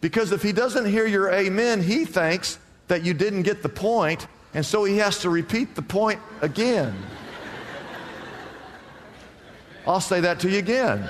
Because 0.00 0.32
if 0.32 0.42
he 0.42 0.52
doesn't 0.52 0.86
hear 0.86 1.06
your 1.06 1.32
amen, 1.32 1.82
he 1.82 2.04
thinks 2.04 2.58
that 2.88 3.04
you 3.04 3.14
didn't 3.14 3.42
get 3.42 3.62
the 3.62 3.68
point, 3.68 4.26
and 4.54 4.64
so 4.64 4.84
he 4.84 4.98
has 4.98 5.18
to 5.20 5.30
repeat 5.30 5.74
the 5.74 5.82
point 5.82 6.20
again. 6.40 6.94
I'll 9.86 10.00
say 10.00 10.20
that 10.20 10.40
to 10.40 10.50
you 10.50 10.58
again. 10.58 11.08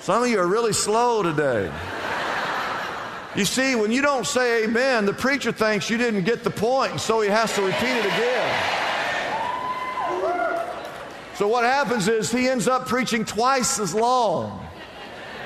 Some 0.00 0.22
of 0.22 0.28
you 0.28 0.38
are 0.38 0.46
really 0.46 0.72
slow 0.72 1.22
today. 1.22 1.70
You 3.36 3.44
see, 3.44 3.74
when 3.74 3.92
you 3.92 4.00
don't 4.00 4.26
say 4.26 4.64
amen, 4.64 5.04
the 5.04 5.12
preacher 5.12 5.52
thinks 5.52 5.90
you 5.90 5.98
didn't 5.98 6.24
get 6.24 6.44
the 6.44 6.50
point, 6.50 6.92
and 6.92 7.00
so 7.00 7.20
he 7.20 7.28
has 7.28 7.54
to 7.56 7.62
repeat 7.62 7.96
it 7.96 8.06
again. 8.06 8.77
So 11.38 11.46
what 11.46 11.62
happens 11.62 12.08
is 12.08 12.32
he 12.32 12.48
ends 12.48 12.66
up 12.66 12.88
preaching 12.88 13.24
twice 13.24 13.78
as 13.78 13.94
long. 13.94 14.66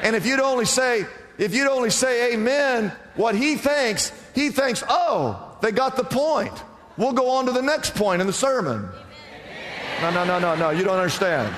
And 0.02 0.16
if 0.16 0.24
you'd 0.24 0.40
only 0.40 0.64
say, 0.64 1.04
if 1.36 1.54
you'd 1.54 1.68
only 1.68 1.90
say 1.90 2.32
amen, 2.32 2.90
what 3.14 3.34
he 3.34 3.56
thinks, 3.56 4.10
he 4.34 4.48
thinks, 4.48 4.82
oh, 4.88 5.54
they 5.60 5.70
got 5.70 5.96
the 5.96 6.04
point. 6.04 6.54
We'll 6.96 7.12
go 7.12 7.28
on 7.32 7.44
to 7.44 7.52
the 7.52 7.60
next 7.60 7.94
point 7.94 8.22
in 8.22 8.26
the 8.26 8.32
sermon. 8.32 8.88
No, 10.00 10.10
no, 10.12 10.24
no, 10.24 10.38
no, 10.38 10.54
no, 10.54 10.70
you 10.70 10.82
don't 10.82 10.96
understand. 10.96 11.54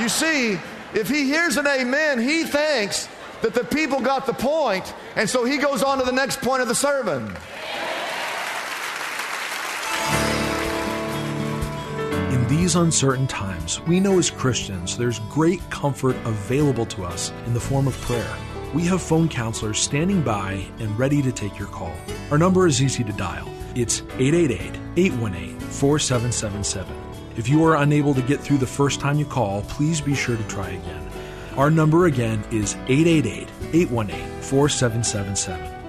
You 0.00 0.08
see, 0.08 0.60
if 0.94 1.08
he 1.08 1.24
hears 1.24 1.56
an 1.56 1.66
amen, 1.66 2.20
he 2.20 2.44
thinks 2.44 3.08
that 3.40 3.52
the 3.52 3.64
people 3.64 4.00
got 4.00 4.26
the 4.26 4.32
point, 4.32 4.94
and 5.16 5.28
so 5.28 5.44
he 5.44 5.58
goes 5.58 5.82
on 5.82 5.98
to 5.98 6.04
the 6.04 6.12
next 6.12 6.40
point 6.40 6.62
of 6.62 6.68
the 6.68 6.74
sermon. 6.76 7.36
These 12.62 12.76
uncertain 12.76 13.26
times, 13.26 13.80
we 13.88 13.98
know 13.98 14.20
as 14.20 14.30
Christians 14.30 14.96
there's 14.96 15.18
great 15.28 15.60
comfort 15.68 16.14
available 16.24 16.86
to 16.86 17.02
us 17.02 17.32
in 17.44 17.54
the 17.54 17.58
form 17.58 17.88
of 17.88 18.00
prayer. 18.02 18.36
We 18.72 18.84
have 18.84 19.02
phone 19.02 19.28
counselors 19.28 19.80
standing 19.80 20.22
by 20.22 20.64
and 20.78 20.96
ready 20.96 21.20
to 21.22 21.32
take 21.32 21.58
your 21.58 21.66
call. 21.66 21.92
Our 22.30 22.38
number 22.38 22.68
is 22.68 22.80
easy 22.80 23.02
to 23.02 23.12
dial. 23.14 23.48
It's 23.74 24.02
888 24.16 24.78
818 24.96 25.58
4777. 25.58 26.96
If 27.36 27.48
you 27.48 27.64
are 27.64 27.78
unable 27.78 28.14
to 28.14 28.22
get 28.22 28.38
through 28.38 28.58
the 28.58 28.66
first 28.66 29.00
time 29.00 29.18
you 29.18 29.24
call, 29.24 29.62
please 29.62 30.00
be 30.00 30.14
sure 30.14 30.36
to 30.36 30.44
try 30.44 30.68
again. 30.68 31.10
Our 31.56 31.68
number 31.68 32.06
again 32.06 32.44
is 32.52 32.76
888 32.86 33.48
818 33.72 34.40
4777. 34.40 35.82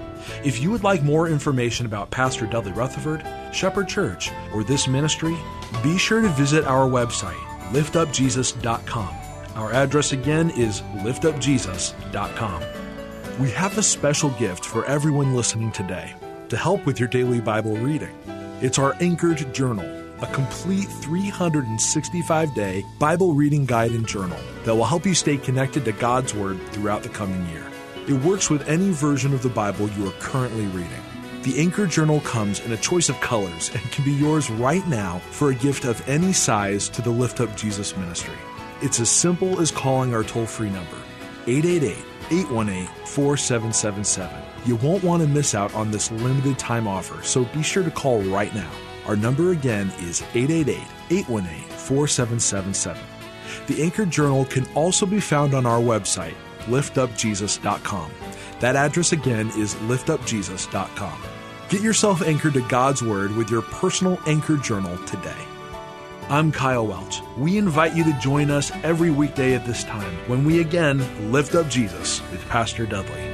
If 0.44 0.60
you 0.60 0.72
would 0.72 0.82
like 0.82 1.04
more 1.04 1.28
information 1.28 1.86
about 1.86 2.10
Pastor 2.10 2.46
Dudley 2.46 2.72
Rutherford, 2.72 3.24
Shepherd 3.54 3.86
Church, 3.86 4.32
or 4.52 4.64
this 4.64 4.88
ministry, 4.88 5.36
be 5.82 5.98
sure 5.98 6.20
to 6.20 6.28
visit 6.28 6.64
our 6.64 6.88
website, 6.88 7.40
liftupjesus.com. 7.70 9.14
Our 9.54 9.72
address 9.72 10.12
again 10.12 10.50
is 10.50 10.82
liftupjesus.com. 11.02 12.62
We 13.40 13.50
have 13.50 13.78
a 13.78 13.82
special 13.82 14.30
gift 14.30 14.64
for 14.64 14.84
everyone 14.86 15.34
listening 15.34 15.72
today 15.72 16.14
to 16.48 16.56
help 16.56 16.86
with 16.86 16.98
your 16.98 17.08
daily 17.08 17.40
Bible 17.40 17.76
reading. 17.76 18.14
It's 18.60 18.78
our 18.78 18.94
Anchored 19.00 19.52
Journal, 19.52 19.84
a 20.22 20.26
complete 20.28 20.88
365 21.02 22.54
day 22.54 22.84
Bible 22.98 23.34
reading 23.34 23.66
guide 23.66 23.90
and 23.90 24.06
journal 24.06 24.38
that 24.64 24.74
will 24.74 24.84
help 24.84 25.04
you 25.04 25.14
stay 25.14 25.36
connected 25.36 25.84
to 25.84 25.92
God's 25.92 26.34
Word 26.34 26.60
throughout 26.68 27.02
the 27.02 27.08
coming 27.08 27.46
year. 27.48 27.66
It 28.08 28.22
works 28.24 28.50
with 28.50 28.68
any 28.68 28.90
version 28.90 29.32
of 29.34 29.42
the 29.42 29.48
Bible 29.48 29.88
you 29.90 30.08
are 30.08 30.12
currently 30.20 30.66
reading. 30.66 31.03
The 31.44 31.60
Anchor 31.60 31.86
Journal 31.86 32.22
comes 32.22 32.60
in 32.60 32.72
a 32.72 32.76
choice 32.78 33.10
of 33.10 33.20
colors 33.20 33.70
and 33.74 33.92
can 33.92 34.02
be 34.02 34.12
yours 34.12 34.48
right 34.48 34.86
now 34.88 35.18
for 35.30 35.50
a 35.50 35.54
gift 35.54 35.84
of 35.84 36.02
any 36.08 36.32
size 36.32 36.88
to 36.88 37.02
the 37.02 37.10
Lift 37.10 37.38
Up 37.38 37.54
Jesus 37.54 37.94
ministry. 37.98 38.38
It's 38.80 38.98
as 38.98 39.10
simple 39.10 39.60
as 39.60 39.70
calling 39.70 40.14
our 40.14 40.24
toll 40.24 40.46
free 40.46 40.70
number, 40.70 40.96
888 41.46 41.98
818 42.30 42.86
4777. 43.04 44.42
You 44.64 44.76
won't 44.76 45.04
want 45.04 45.22
to 45.22 45.28
miss 45.28 45.54
out 45.54 45.74
on 45.74 45.90
this 45.90 46.10
limited 46.10 46.58
time 46.58 46.88
offer, 46.88 47.22
so 47.22 47.44
be 47.44 47.62
sure 47.62 47.84
to 47.84 47.90
call 47.90 48.22
right 48.22 48.54
now. 48.54 48.70
Our 49.06 49.14
number 49.14 49.50
again 49.50 49.92
is 49.98 50.22
888 50.32 50.78
818 51.10 51.68
4777. 51.68 53.02
The 53.66 53.82
Anchor 53.82 54.06
Journal 54.06 54.46
can 54.46 54.66
also 54.74 55.04
be 55.04 55.20
found 55.20 55.52
on 55.52 55.66
our 55.66 55.80
website, 55.80 56.36
liftupjesus.com. 56.60 58.10
That 58.60 58.76
address 58.76 59.12
again 59.12 59.48
is 59.58 59.74
liftupjesus.com. 59.74 61.33
Get 61.70 61.80
yourself 61.80 62.20
anchored 62.20 62.52
to 62.54 62.68
God's 62.68 63.02
Word 63.02 63.34
with 63.36 63.50
your 63.50 63.62
personal 63.62 64.20
anchor 64.26 64.58
journal 64.58 64.98
today. 65.06 65.34
I'm 66.28 66.52
Kyle 66.52 66.86
Welch. 66.86 67.22
We 67.38 67.56
invite 67.56 67.96
you 67.96 68.04
to 68.04 68.18
join 68.20 68.50
us 68.50 68.70
every 68.82 69.10
weekday 69.10 69.54
at 69.54 69.64
this 69.64 69.82
time 69.82 70.14
when 70.28 70.44
we 70.44 70.60
again 70.60 71.32
lift 71.32 71.54
up 71.54 71.68
Jesus 71.68 72.20
with 72.30 72.46
Pastor 72.50 72.84
Dudley. 72.84 73.33